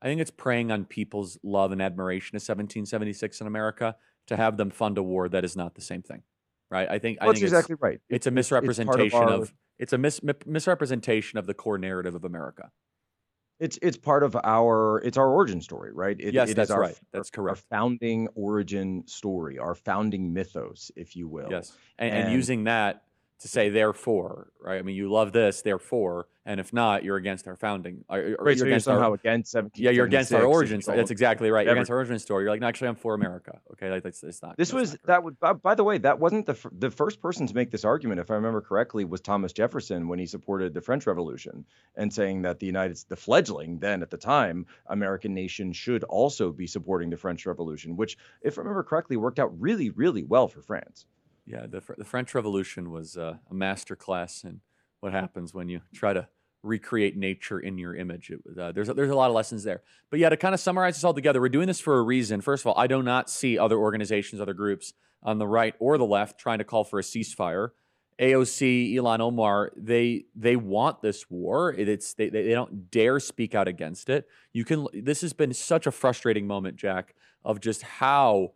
I 0.00 0.06
think 0.06 0.22
it's 0.22 0.30
preying 0.30 0.70
on 0.70 0.86
people's 0.86 1.38
love 1.42 1.72
and 1.72 1.82
admiration 1.82 2.36
of 2.36 2.40
1776 2.40 3.40
in 3.40 3.46
America 3.46 3.96
to 4.28 4.36
have 4.36 4.56
them 4.56 4.70
fund 4.70 4.96
a 4.96 5.02
war 5.02 5.28
that 5.28 5.44
is 5.44 5.56
not 5.56 5.74
the 5.74 5.82
same 5.82 6.00
thing, 6.00 6.22
right? 6.70 6.88
I 6.88 6.98
think 6.98 7.18
well, 7.20 7.30
I 7.30 7.32
think 7.34 7.42
exactly 7.42 7.76
right. 7.80 8.00
It's 8.08 8.26
a 8.26 8.30
misrepresentation 8.30 9.22
it's 9.24 9.32
of 9.32 9.52
it's 9.80 9.94
a 9.94 9.98
mis- 9.98 10.20
misrepresentation 10.46 11.38
of 11.38 11.46
the 11.46 11.54
core 11.54 11.78
narrative 11.78 12.14
of 12.14 12.24
America. 12.24 12.70
It's 13.58 13.78
it's 13.82 13.96
part 13.96 14.22
of 14.22 14.36
our 14.44 14.98
it's 15.04 15.16
our 15.18 15.28
origin 15.28 15.60
story, 15.60 15.92
right? 15.92 16.16
It, 16.18 16.32
yes, 16.32 16.50
it 16.50 16.54
that's 16.54 16.70
our, 16.70 16.80
right. 16.80 16.98
That's 17.12 17.30
correct. 17.30 17.58
Our 17.58 17.78
founding 17.78 18.28
origin 18.34 19.02
story, 19.06 19.58
our 19.58 19.74
founding 19.74 20.32
mythos, 20.32 20.90
if 20.96 21.16
you 21.16 21.28
will. 21.28 21.48
Yes, 21.50 21.72
and, 21.98 22.14
and, 22.14 22.24
and 22.24 22.32
using 22.32 22.64
that 22.64 23.02
to 23.40 23.48
say 23.48 23.70
therefore, 23.70 24.48
right? 24.62 24.78
I 24.78 24.82
mean, 24.82 24.96
you 24.96 25.10
love 25.10 25.32
this, 25.32 25.62
therefore, 25.62 26.26
and 26.44 26.60
if 26.60 26.72
not, 26.72 27.04
you're 27.04 27.16
against 27.16 27.48
our 27.48 27.56
founding. 27.56 28.04
Or, 28.08 28.18
or 28.18 28.20
right, 28.20 28.28
you're 28.28 28.56
so 28.56 28.66
against 28.66 28.86
you're 28.86 28.94
somehow 28.94 29.08
our, 29.08 29.14
against 29.14 29.52
17. 29.52 29.82
Yeah, 29.82 29.90
you're 29.92 30.04
against 30.04 30.32
our 30.34 30.44
origin 30.44 30.82
story. 30.82 30.98
That's 30.98 31.10
exactly 31.10 31.50
right. 31.50 31.64
You're 31.64 31.74
against 31.74 31.90
our 31.90 31.96
origin 31.96 32.18
story. 32.18 32.44
You're 32.44 32.50
like, 32.50 32.60
no, 32.60 32.66
actually, 32.66 32.88
I'm 32.88 32.96
for 32.96 33.14
America. 33.14 33.58
Okay, 33.72 33.90
like 33.90 34.02
that's, 34.02 34.20
that's 34.20 34.42
not. 34.42 34.58
This 34.58 34.72
was 34.72 34.96
that 35.06 35.24
would. 35.24 35.36
Uh, 35.40 35.54
by, 35.54 35.70
by, 35.70 35.74
the 35.74 35.84
way, 35.84 35.96
that 35.98 36.18
wasn't 36.18 36.44
the 36.44 36.56
the 36.72 36.90
first 36.90 37.22
person 37.22 37.46
to 37.46 37.54
make 37.54 37.70
this 37.70 37.84
argument, 37.84 38.20
if 38.20 38.30
I 38.30 38.34
remember 38.34 38.60
correctly, 38.60 39.06
was 39.06 39.22
Thomas 39.22 39.52
Jefferson 39.52 40.06
when 40.06 40.18
he 40.18 40.26
supported 40.26 40.74
the 40.74 40.82
French 40.82 41.06
Revolution 41.06 41.64
and 41.96 42.12
saying 42.12 42.42
that 42.42 42.58
the 42.58 42.66
United, 42.66 42.98
the 43.08 43.16
fledgling 43.16 43.78
then 43.78 44.02
at 44.02 44.10
the 44.10 44.18
time 44.18 44.66
American 44.86 45.32
nation 45.32 45.72
should 45.72 46.04
also 46.04 46.52
be 46.52 46.66
supporting 46.66 47.08
the 47.08 47.16
French 47.16 47.46
Revolution, 47.46 47.96
which, 47.96 48.18
if 48.42 48.58
I 48.58 48.60
remember 48.60 48.82
correctly, 48.82 49.16
worked 49.16 49.38
out 49.38 49.58
really, 49.58 49.90
really 49.90 50.24
well 50.24 50.46
for 50.46 50.60
France. 50.60 51.06
Yeah, 51.50 51.66
the, 51.66 51.82
the 51.98 52.04
French 52.04 52.34
Revolution 52.34 52.90
was 52.90 53.16
uh, 53.16 53.36
a 53.50 53.54
master 53.54 53.96
class 53.96 54.44
in 54.44 54.60
what 55.00 55.12
happens 55.12 55.52
when 55.52 55.68
you 55.68 55.80
try 55.92 56.12
to 56.12 56.28
recreate 56.62 57.16
nature 57.16 57.58
in 57.58 57.78
your 57.78 57.94
image. 57.94 58.30
It, 58.30 58.40
uh, 58.58 58.70
there's, 58.72 58.88
a, 58.88 58.94
there's 58.94 59.10
a 59.10 59.16
lot 59.16 59.30
of 59.30 59.34
lessons 59.34 59.64
there. 59.64 59.82
But 60.10 60.20
yeah, 60.20 60.28
to 60.28 60.36
kind 60.36 60.54
of 60.54 60.60
summarize 60.60 60.96
this 60.96 61.04
all 61.04 61.14
together, 61.14 61.40
we're 61.40 61.48
doing 61.48 61.66
this 61.66 61.80
for 61.80 61.98
a 61.98 62.02
reason. 62.02 62.40
First 62.40 62.62
of 62.62 62.68
all, 62.68 62.78
I 62.78 62.86
do 62.86 63.02
not 63.02 63.28
see 63.30 63.58
other 63.58 63.78
organizations, 63.78 64.40
other 64.40 64.54
groups 64.54 64.92
on 65.22 65.38
the 65.38 65.46
right 65.46 65.74
or 65.78 65.98
the 65.98 66.06
left 66.06 66.38
trying 66.38 66.58
to 66.58 66.64
call 66.64 66.84
for 66.84 66.98
a 66.98 67.02
ceasefire. 67.02 67.70
AOC, 68.20 68.94
Ilhan 68.94 69.20
Omar, 69.20 69.72
they 69.76 70.26
they 70.36 70.54
want 70.54 71.00
this 71.00 71.30
war. 71.30 71.72
It's 71.72 72.12
they, 72.12 72.28
they 72.28 72.50
don't 72.50 72.90
dare 72.90 73.18
speak 73.18 73.54
out 73.54 73.66
against 73.66 74.10
it. 74.10 74.28
You 74.52 74.66
can. 74.66 74.86
This 74.92 75.22
has 75.22 75.32
been 75.32 75.54
such 75.54 75.86
a 75.86 75.90
frustrating 75.90 76.46
moment, 76.46 76.76
Jack, 76.76 77.14
of 77.46 77.60
just 77.60 77.80
how 77.80 78.52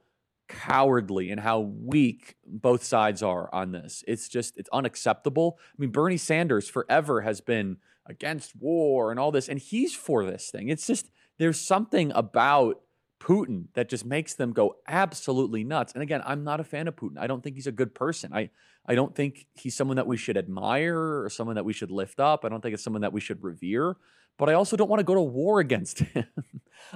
cowardly 0.49 1.31
and 1.31 1.41
how 1.41 1.61
weak 1.61 2.37
both 2.47 2.85
sides 2.85 3.23
are 3.23 3.53
on 3.53 3.73
this. 3.73 4.05
It's 4.07 4.29
just 4.29 4.57
it's 4.57 4.69
unacceptable. 4.73 5.59
I 5.61 5.75
mean, 5.79 5.91
Bernie 5.91 6.17
Sanders 6.17 6.69
forever 6.69 7.23
has 7.23 7.41
been 7.41 7.79
against 8.07 8.55
war 8.57 9.11
and 9.11 9.19
all 9.19 9.33
this, 9.33 9.49
and 9.49 9.59
he's 9.59 9.95
for 9.95 10.25
this 10.25 10.51
thing. 10.51 10.69
It's 10.69 10.87
just 10.87 11.11
there's 11.39 11.61
something 11.61 12.13
about 12.15 12.81
Putin 13.21 13.67
that 13.75 13.89
just 13.89 14.05
makes 14.05 14.35
them 14.35 14.53
go 14.53 14.77
absolutely 14.87 15.65
nuts. 15.65 15.93
And 15.95 16.03
again, 16.03 16.23
I'm 16.27 16.45
not 16.45 16.61
a 16.61 16.65
fan 16.65 16.89
of 16.89 16.97
Putin. 16.97 17.19
I 17.19 17.27
don't 17.27 17.43
think 17.43 17.57
he's 17.57 17.67
a 17.67 17.73
good 17.73 17.95
person. 17.95 18.33
I 18.35 18.51
I 18.87 18.95
don't 18.95 19.15
think 19.15 19.47
he's 19.55 19.75
someone 19.75 19.97
that 19.97 20.07
we 20.07 20.19
should 20.19 20.37
admire 20.37 21.23
or 21.23 21.31
someone 21.31 21.57
that 21.57 21.65
we 21.65 21.73
should 21.73 21.91
lift 21.91 22.21
up. 22.21 22.45
I 22.45 22.51
don't 22.51 22.61
think 22.61 22.75
it's 22.75 22.85
someone 22.85 23.03
that 23.03 23.15
we 23.15 23.21
should 23.21 23.43
revere. 23.43 23.97
But 24.37 24.51
I 24.51 24.55
also 24.55 24.77
don't 24.77 24.91
want 24.91 25.01
to 25.01 25.05
go 25.05 25.15
to 25.15 25.23
war 25.23 25.61
against 25.67 26.01
him. 26.01 26.27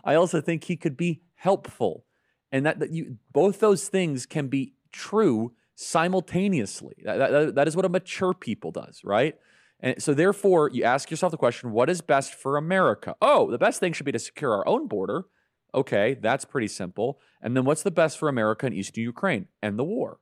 I 0.04 0.14
also 0.14 0.40
think 0.40 0.64
he 0.64 0.76
could 0.76 0.96
be 0.96 1.22
helpful. 1.34 2.04
And 2.50 2.64
that, 2.66 2.80
that 2.80 2.90
you 2.90 3.18
both 3.32 3.61
those 3.61 3.88
things 3.88 4.26
can 4.26 4.48
be 4.48 4.74
true 4.92 5.52
simultaneously. 5.74 6.96
That, 7.04 7.30
that, 7.30 7.54
that 7.54 7.68
is 7.68 7.76
what 7.76 7.84
a 7.84 7.88
mature 7.88 8.34
people 8.34 8.70
does, 8.70 9.02
right? 9.04 9.37
And 9.80 10.02
so 10.02 10.12
therefore, 10.12 10.70
you 10.72 10.82
ask 10.82 11.11
yourself 11.11 11.30
the 11.30 11.37
question, 11.37 11.70
what 11.70 11.88
is 11.88 12.00
best 12.00 12.34
for 12.34 12.56
America? 12.56 13.14
Oh, 13.22 13.50
the 13.50 13.58
best 13.58 13.78
thing 13.78 13.92
should 13.92 14.06
be 14.06 14.12
to 14.12 14.18
secure 14.18 14.52
our 14.52 14.66
own 14.66 14.88
border. 14.88 15.26
Okay, 15.74 16.16
that's 16.20 16.44
pretty 16.44 16.68
simple. 16.68 17.20
And 17.40 17.56
then 17.56 17.64
what's 17.64 17.82
the 17.82 17.90
best 17.90 18.18
for 18.18 18.28
America 18.28 18.66
and 18.66 18.74
Eastern 18.74 19.04
Ukraine? 19.04 19.46
and 19.62 19.78
the 19.78 19.84
war. 19.84 20.18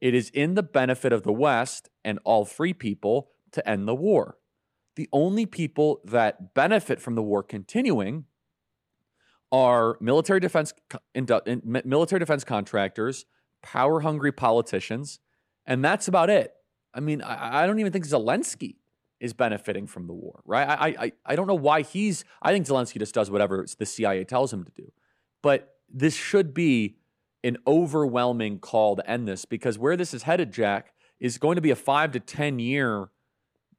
It 0.00 0.14
is 0.14 0.30
in 0.30 0.54
the 0.54 0.62
benefit 0.62 1.12
of 1.12 1.24
the 1.24 1.32
West 1.32 1.90
and 2.04 2.18
all 2.24 2.44
free 2.44 2.72
people 2.72 3.30
to 3.52 3.68
end 3.68 3.86
the 3.86 3.94
war. 3.94 4.38
The 4.96 5.08
only 5.12 5.44
people 5.44 6.00
that 6.04 6.54
benefit 6.54 7.00
from 7.00 7.16
the 7.16 7.22
war 7.22 7.42
continuing 7.42 8.24
are 9.52 9.96
military 10.00 10.40
defense 10.40 10.72
military 11.14 12.18
defense 12.18 12.44
contractors, 12.44 13.26
power 13.62 14.00
hungry 14.00 14.32
politicians, 14.32 15.18
and 15.66 15.84
that's 15.84 16.08
about 16.08 16.30
it. 16.30 16.52
I 16.94 17.00
mean, 17.00 17.22
I, 17.22 17.62
I, 17.62 17.66
don't 17.66 17.78
even 17.78 17.92
think 17.92 18.06
Zelensky 18.06 18.76
is 19.20 19.32
benefiting 19.32 19.86
from 19.86 20.06
the 20.06 20.12
war, 20.12 20.40
right? 20.44 20.68
I, 20.68 21.04
I 21.04 21.12
I 21.26 21.36
don't 21.36 21.46
know 21.46 21.54
why 21.54 21.82
he's. 21.82 22.24
I 22.42 22.52
think 22.52 22.66
Zelensky 22.66 22.98
just 22.98 23.14
does 23.14 23.30
whatever 23.30 23.66
the 23.78 23.86
CIA 23.86 24.24
tells 24.24 24.52
him 24.52 24.64
to 24.64 24.72
do, 24.76 24.92
but 25.42 25.74
this 25.92 26.14
should 26.14 26.54
be 26.54 26.96
an 27.42 27.56
overwhelming 27.66 28.58
call 28.58 28.96
to 28.96 29.10
end 29.10 29.26
this 29.26 29.44
because 29.44 29.78
where 29.78 29.96
this 29.96 30.14
is 30.14 30.24
headed, 30.24 30.52
Jack, 30.52 30.92
is 31.18 31.38
going 31.38 31.56
to 31.56 31.62
be 31.62 31.70
a 31.70 31.76
five 31.76 32.12
to 32.12 32.20
ten 32.20 32.58
year, 32.58 33.08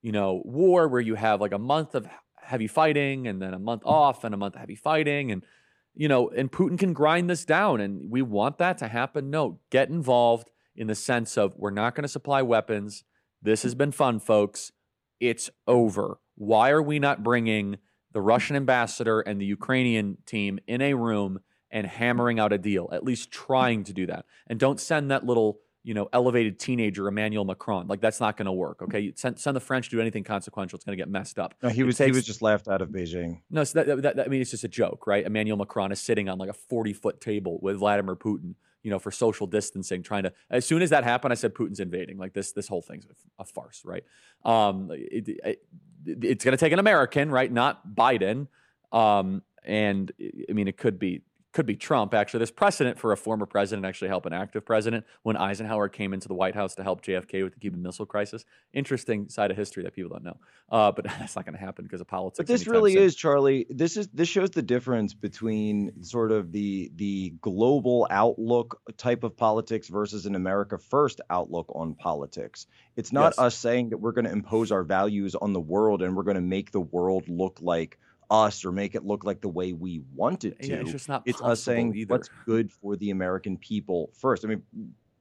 you 0.02 0.12
know, 0.12 0.42
war 0.44 0.88
where 0.88 1.02
you 1.02 1.16
have 1.16 1.40
like 1.40 1.54
a 1.54 1.60
month 1.60 1.96
of 1.96 2.08
heavy 2.42 2.68
fighting 2.68 3.28
and 3.28 3.42
then 3.42 3.54
a 3.54 3.60
month 3.60 3.84
off 3.86 4.24
and 4.24 4.34
a 4.34 4.38
month 4.38 4.56
of 4.56 4.60
heavy 4.60 4.76
fighting 4.76 5.32
and 5.32 5.46
you 5.94 6.08
know, 6.08 6.30
and 6.30 6.52
Putin 6.52 6.80
can 6.80 6.94
grind 6.94 7.30
this 7.30 7.46
down 7.46 7.82
and 7.82 8.10
we 8.10 8.22
want 8.22 8.58
that 8.58 8.78
to 8.80 8.88
happen. 8.88 9.30
No, 9.30 9.60
get 9.70 9.90
involved 9.90 10.52
in 10.76 10.88
the 10.88 10.96
sense 10.96 11.38
of 11.38 11.56
we're 11.58 11.72
not 11.72 11.96
going 11.96 12.04
to 12.04 12.08
supply 12.08 12.42
weapons. 12.42 13.04
This 13.42 13.64
has 13.64 13.76
been 13.76 13.92
fun, 13.92 14.20
folks. 14.20 14.72
It's 15.20 15.50
over. 15.68 16.20
Why 16.36 16.70
are 16.72 16.82
we 16.82 17.00
not 17.00 17.24
bringing 17.24 17.78
the 18.14 18.22
Russian 18.22 18.56
ambassador 18.56 19.22
and 19.22 19.40
the 19.40 19.46
Ukrainian 19.46 20.18
team 20.26 20.60
in 20.68 20.82
a 20.82 20.94
room 20.94 21.40
and 21.72 21.88
hammering 21.88 22.40
out 22.40 22.52
a 22.52 22.58
deal, 22.58 22.90
at 22.92 23.04
least 23.04 23.32
trying 23.32 23.84
to 23.86 23.94
do 23.94 24.06
that. 24.06 24.26
And 24.48 24.60
don't 24.60 24.80
send 24.80 25.10
that 25.10 25.26
little, 25.26 25.60
you 25.84 25.94
know, 25.94 26.10
elevated 26.14 26.60
teenager 26.60 27.08
Emmanuel 27.08 27.46
Macron. 27.46 27.88
Like 27.88 28.02
that's 28.02 28.20
not 28.20 28.38
going 28.38 28.46
to 28.46 28.52
work. 28.52 28.82
Okay, 28.84 29.14
send, 29.16 29.40
send 29.40 29.56
the 29.56 29.62
French 29.62 29.90
to 29.90 29.96
do 29.96 30.02
anything 30.02 30.24
consequential. 30.24 30.78
It's 30.78 30.86
going 30.86 30.98
to 30.98 31.02
get 31.02 31.10
messed 31.10 31.40
up. 31.40 31.56
No, 31.64 31.70
he 31.70 31.84
was 31.84 31.98
takes, 31.98 32.08
he 32.08 32.12
was 32.12 32.26
just 32.26 32.42
laughed 32.42 32.68
out 32.68 32.82
of 32.82 32.90
Beijing. 32.90 33.42
No, 33.50 33.64
so 33.64 33.84
that, 33.84 34.02
that, 34.02 34.16
that, 34.16 34.26
I 34.26 34.30
mean 34.30 34.42
it's 34.42 34.52
just 34.52 34.64
a 34.64 34.68
joke, 34.68 35.08
right? 35.08 35.26
Emmanuel 35.26 35.58
Macron 35.58 35.92
is 35.92 36.00
sitting 36.00 36.30
on 36.30 36.38
like 36.38 36.50
a 36.50 36.54
forty 36.54 36.94
foot 36.94 37.20
table 37.20 37.60
with 37.62 37.78
Vladimir 37.78 38.16
Putin. 38.16 38.56
You 38.84 38.90
know, 38.90 38.98
for 38.98 39.12
social 39.12 39.46
distancing, 39.46 40.02
trying 40.02 40.24
to. 40.24 40.34
As 40.50 40.66
soon 40.66 40.82
as 40.82 40.90
that 40.90 41.04
happened, 41.04 41.32
I 41.32 41.36
said 41.36 41.54
Putin's 41.54 41.80
invading. 41.80 42.18
Like 42.18 42.34
this, 42.34 42.52
this 42.52 42.68
whole 42.68 42.82
thing's 42.82 43.06
a, 43.06 43.44
a 43.44 43.46
farce, 43.46 43.84
right? 43.86 44.04
Um, 44.44 44.90
it, 44.92 45.28
it, 45.28 45.64
it's 46.04 46.44
going 46.44 46.54
to 46.54 46.58
take 46.58 46.74
an 46.74 46.80
American, 46.80 47.30
right? 47.30 47.52
Not 47.52 47.88
Biden. 47.88 48.48
Um, 48.92 49.44
and 49.64 50.12
I 50.50 50.54
mean, 50.54 50.68
it 50.68 50.78
could 50.78 50.98
be 50.98 51.22
could 51.54 51.66
be 51.66 51.76
Trump, 51.76 52.14
actually. 52.14 52.40
There's 52.40 52.52
precedent 52.52 52.98
for 52.98 53.12
a 53.12 53.18
former 53.18 53.46
president 53.46 53.86
actually 53.86 54.08
help 54.08 54.26
an 54.26 54.34
active 54.34 54.66
president 54.66 55.06
when 55.24 55.36
Eisenhower 55.36 55.90
came 55.90 56.14
into 56.14 56.28
the 56.28 56.34
White 56.34 56.56
House 56.56 56.76
to 56.76 56.84
help 56.84 57.02
JFK 57.02 57.44
with 57.44 57.54
the 57.54 57.60
Cuban 57.60 57.82
Missile 57.82 58.06
Crisis. 58.06 58.46
Interesting 58.74 59.28
side 59.28 59.52
of 59.52 59.58
history 59.58 59.84
that 59.84 59.94
people 59.94 60.10
don't 60.10 60.24
know. 60.24 60.38
Uh, 60.72 60.92
but 60.92 61.06
that's 61.20 61.36
not 61.36 61.46
going 61.46 61.56
to 61.56 61.60
happen 61.60 61.84
because 61.84 62.00
of 62.00 62.08
politics. 62.08 62.38
But 62.38 62.48
this 62.48 62.68
really 62.68 62.94
soon. 62.94 63.04
is, 63.04 63.16
Charlie. 63.16 63.66
This 63.70 63.98
is 63.98 64.08
this 64.10 64.30
shows 64.30 64.52
the 64.52 64.62
difference 64.62 65.14
between 65.14 66.04
sort 66.04 66.32
of 66.32 66.52
the 66.52 66.92
the 66.96 67.34
global 67.42 68.08
outlook 68.10 68.82
type 68.98 69.24
of 69.24 69.36
politics 69.36 69.90
versus 69.90 70.26
an 70.26 70.36
America 70.36 70.78
First 70.78 71.20
outlook 71.30 71.72
on 71.76 71.96
politics. 71.96 72.68
It's 72.96 73.12
not 73.12 73.34
yes. 73.38 73.40
us 73.40 73.56
saying 73.56 73.90
that 73.90 73.98
we're 73.98 74.14
going 74.14 74.26
to 74.26 74.32
impose 74.32 74.72
our 74.72 74.84
values 74.84 75.36
on 75.36 75.54
the 75.54 75.60
world 75.60 76.02
and 76.02 76.16
we're 76.16 76.24
going 76.24 76.36
to 76.36 76.42
make 76.42 76.72
the 76.72 76.82
world 76.82 77.26
look 77.28 77.60
like– 77.62 78.00
us 78.32 78.66
or 78.66 78.72
make 78.72 78.96
it 78.96 79.06
look 79.06 79.26
like 79.26 79.42
the 79.42 79.50
way 79.50 79.74
we 79.74 80.02
want 80.16 80.46
it 80.46 80.60
to. 80.62 80.70
Yeah, 80.70 80.76
it's 80.78 80.92
just 80.92 81.10
not. 81.10 81.24
It's 81.26 81.42
us 81.42 81.62
saying 81.62 81.94
either. 81.96 82.16
what's 82.16 82.30
good 82.46 82.72
for 82.72 82.96
the 82.96 83.12
American 83.12 83.58
people 83.58 84.10
first. 84.14 84.46
I 84.46 84.48
mean, 84.48 84.64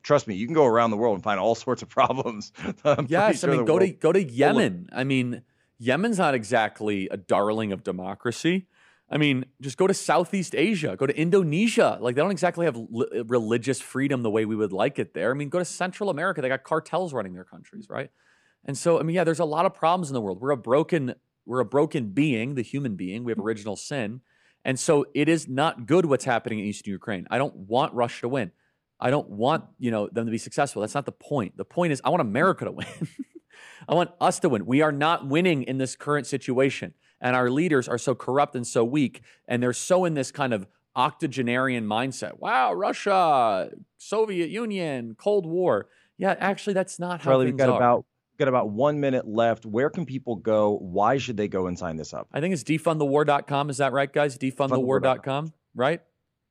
trust 0.03 0.29
me, 0.29 0.37
you 0.37 0.47
can 0.47 0.55
go 0.55 0.65
around 0.65 0.93
the 0.93 0.97
world 0.97 1.17
and 1.17 1.23
find 1.23 1.41
all 1.41 1.55
sorts 1.67 1.83
of 1.83 1.89
problems. 1.89 2.53
yes, 3.09 3.41
sure 3.41 3.51
I 3.51 3.57
mean, 3.57 3.67
go 3.67 3.79
to 3.79 3.89
go 3.89 4.13
to 4.13 4.23
Yemen. 4.23 4.89
I 4.93 5.05
mean, 5.05 5.43
Yemen's 5.79 6.19
not 6.19 6.35
exactly 6.35 7.09
a 7.11 7.17
darling 7.17 7.73
of 7.73 7.83
democracy. 7.83 8.69
I 9.13 9.19
mean, 9.19 9.47
just 9.61 9.77
go 9.77 9.89
to 9.89 9.95
Southeast 9.95 10.55
Asia, 10.55 10.95
go 10.97 11.05
to 11.05 11.19
Indonesia. 11.19 11.99
Like 12.01 12.15
they 12.15 12.23
don't 12.23 12.31
exactly 12.31 12.65
have 12.67 12.77
li- 12.77 13.25
religious 13.27 13.81
freedom 13.81 14.23
the 14.23 14.31
way 14.31 14.45
we 14.45 14.55
would 14.55 14.73
like 14.73 15.01
it 15.01 15.15
there. 15.15 15.33
I 15.33 15.35
mean, 15.35 15.49
go 15.49 15.59
to 15.59 15.65
Central 15.65 16.11
America. 16.11 16.41
They 16.41 16.49
got 16.49 16.63
cartels 16.63 17.13
running 17.13 17.35
their 17.35 17.45
countries, 17.45 17.89
right? 17.91 18.11
And 18.65 18.79
so, 18.79 19.01
I 19.01 19.03
mean, 19.03 19.17
yeah, 19.17 19.25
there's 19.25 19.41
a 19.41 19.45
lot 19.45 19.67
of 19.67 19.75
problems 19.75 20.11
in 20.11 20.15
the 20.15 20.21
world. 20.21 20.41
We're 20.41 20.53
a 20.53 20.57
broken 20.57 21.15
we're 21.47 21.61
a 21.61 21.65
broken 21.65 22.09
being, 22.09 22.55
the 22.55 22.63
human 22.63 22.97
being. 22.97 23.25
We 23.25 23.33
have 23.33 23.39
original 23.39 23.77
sin. 23.77 24.21
And 24.65 24.79
so 24.79 25.07
it 25.15 25.29
is 25.29 25.49
not 25.49 25.87
good 25.87 26.07
what's 26.07 26.25
happening 26.25 26.59
in 26.59 26.67
eastern 26.67 26.93
Ukraine. 26.93 27.27
I 27.31 27.39
don't 27.39 27.55
want 27.55 27.95
Russia 27.95 28.23
to 28.23 28.29
win. 28.29 28.53
I 29.01 29.11
don't 29.11 29.31
want, 29.31 29.65
you 29.79 29.91
know, 29.91 30.09
them 30.13 30.27
to 30.27 30.31
be 30.31 30.39
successful. 30.39 30.81
That's 30.83 30.95
not 30.95 31.07
the 31.07 31.13
point. 31.13 31.57
The 31.57 31.65
point 31.65 31.93
is 31.93 32.03
I 32.05 32.11
want 32.11 32.21
America 32.21 32.67
to 32.67 32.71
win. 32.73 32.87
I 33.89 33.95
want 33.95 34.11
us 34.21 34.39
to 34.41 34.49
win. 34.49 34.67
We 34.67 34.83
are 34.83 34.93
not 34.93 35.27
winning 35.27 35.63
in 35.63 35.79
this 35.79 35.97
current 35.97 36.27
situation. 36.27 36.95
And 37.21 37.35
our 37.35 37.51
leaders 37.51 37.89
are 37.89 37.99
so 37.99 38.15
corrupt 38.15 38.55
and 38.55 38.67
so 38.67 38.85
weak. 38.85 39.23
And 39.49 39.63
they're 39.63 39.73
so 39.73 40.05
in 40.05 40.15
this 40.15 40.31
kind 40.31 40.53
of 40.53 40.67
octogenarian 40.97 41.87
mindset. 41.87 42.39
Wow, 42.39 42.73
Russia, 42.75 43.71
Soviet 43.99 44.51
Union, 44.51 45.17
Cold 45.19 45.47
War. 45.47 45.89
Yeah, 46.19 46.35
actually, 46.39 46.75
that's 46.75 46.99
not 46.99 47.21
how 47.21 47.31
Charlie, 47.31 47.47
things 47.47 47.55
we've 47.55 47.67
got 47.67 47.71
are. 47.71 47.77
about 47.77 48.05
got 48.41 48.49
about 48.49 48.71
one 48.71 48.99
minute 48.99 49.29
left. 49.29 49.65
Where 49.65 49.91
can 49.91 50.05
people 50.05 50.37
go? 50.37 50.79
Why 50.79 51.19
should 51.19 51.37
they 51.37 51.47
go 51.47 51.67
and 51.67 51.79
sign 51.79 51.97
this 51.97 52.13
up? 52.13 52.29
I 52.33 52.41
think 52.41 52.53
it's 52.53 52.65
defundthewar.com. 52.65 53.71
Is 53.71 53.77
that 53.77 53.93
right, 53.93 54.13
guys? 54.13 54.37
Defundthewar.com, 54.37 55.53
right? 55.75 56.01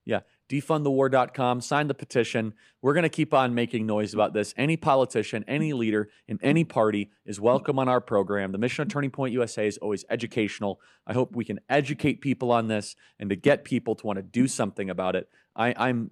Yeah. 0.06 0.22
Defundthewar.com. 0.50 1.62
Sign 1.62 1.88
the 1.88 1.94
petition. 1.94 2.54
We're 2.82 2.94
going 2.94 3.04
to 3.04 3.10
keep 3.10 3.34
on 3.34 3.54
making 3.54 3.86
noise 3.86 4.14
about 4.14 4.34
this. 4.34 4.54
Any 4.58 4.78
politician, 4.78 5.44
any 5.48 5.74
leader 5.74 6.10
in 6.28 6.40
any 6.42 6.64
party 6.64 7.12
is 7.26 7.40
welcome 7.40 7.78
on 7.78 7.88
our 7.88 8.02
program. 8.02 8.52
The 8.52 8.58
mission 8.58 8.84
of 8.84 8.88
Turning 8.88 9.12
Point 9.12 9.34
USA 9.34 9.68
is 9.68 9.78
always 9.78 10.06
educational. 10.10 10.80
I 11.06 11.14
hope 11.14 11.36
we 11.36 11.46
can 11.46 11.60
educate 11.70 12.22
people 12.22 12.52
on 12.52 12.68
this 12.68 12.96
and 13.20 13.30
to 13.30 13.36
get 13.36 13.64
people 13.64 13.96
to 13.96 14.08
want 14.08 14.18
to 14.18 14.24
do 14.24 14.48
something 14.48 14.90
about 14.90 15.16
it. 15.16 15.30
I, 15.56 15.90
am 15.90 16.10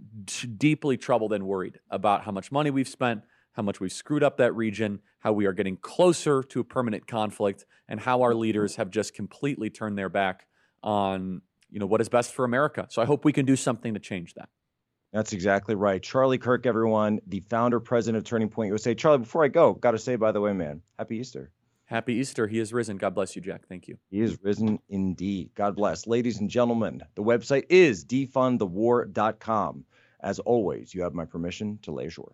deeply 0.57 0.97
troubled 0.97 1.33
and 1.33 1.47
worried 1.47 1.79
about 1.89 2.23
how 2.23 2.31
much 2.31 2.51
money 2.51 2.69
we've 2.69 2.87
spent, 2.87 3.21
how 3.57 3.63
much 3.63 3.79
we've 3.79 3.91
screwed 3.91 4.23
up 4.23 4.37
that 4.37 4.55
region, 4.55 4.99
how 5.19 5.33
we 5.33 5.47
are 5.47 5.51
getting 5.51 5.75
closer 5.77 6.43
to 6.43 6.59
a 6.59 6.63
permanent 6.63 7.07
conflict, 7.07 7.65
and 7.89 7.99
how 7.99 8.21
our 8.21 8.35
leaders 8.35 8.75
have 8.75 8.91
just 8.91 9.15
completely 9.15 9.69
turned 9.69 9.97
their 9.97 10.09
back 10.09 10.45
on 10.83 11.41
you 11.69 11.79
know 11.79 11.87
what 11.87 11.99
is 11.99 12.07
best 12.07 12.33
for 12.33 12.45
America. 12.45 12.87
So 12.89 13.01
I 13.01 13.05
hope 13.05 13.25
we 13.25 13.33
can 13.33 13.45
do 13.45 13.55
something 13.55 13.95
to 13.95 13.99
change 13.99 14.35
that. 14.35 14.47
That's 15.11 15.33
exactly 15.33 15.73
right. 15.73 16.01
Charlie 16.01 16.37
Kirk, 16.37 16.65
everyone, 16.65 17.19
the 17.25 17.39
founder, 17.39 17.79
president 17.79 18.17
of 18.19 18.29
Turning 18.29 18.47
Point 18.47 18.67
USA. 18.67 18.93
Charlie, 18.93 19.19
before 19.19 19.43
I 19.43 19.47
go, 19.47 19.73
got 19.73 19.91
to 19.91 19.97
say, 19.97 20.15
by 20.15 20.31
the 20.31 20.39
way, 20.39 20.53
man, 20.53 20.81
happy 20.99 21.17
Easter. 21.17 21.51
Happy 21.85 22.13
Easter. 22.15 22.45
He 22.47 22.59
is 22.59 22.73
risen. 22.73 22.97
God 22.97 23.15
bless 23.15 23.35
you, 23.35 23.41
Jack. 23.41 23.67
Thank 23.67 23.87
you. 23.87 23.97
He 24.11 24.19
is 24.19 24.37
risen 24.43 24.79
indeed. 24.89 25.51
God 25.55 25.75
bless. 25.75 26.05
Ladies 26.05 26.39
and 26.39 26.49
gentlemen, 26.49 27.01
the 27.15 27.23
website 27.23 27.65
is 27.69 28.05
defundthewar.com. 28.05 29.85
As 30.19 30.39
always, 30.39 30.93
you 30.93 31.01
have 31.03 31.13
my 31.13 31.25
permission 31.25 31.79
to 31.83 31.91
lay 31.91 32.07
ashore. 32.07 32.33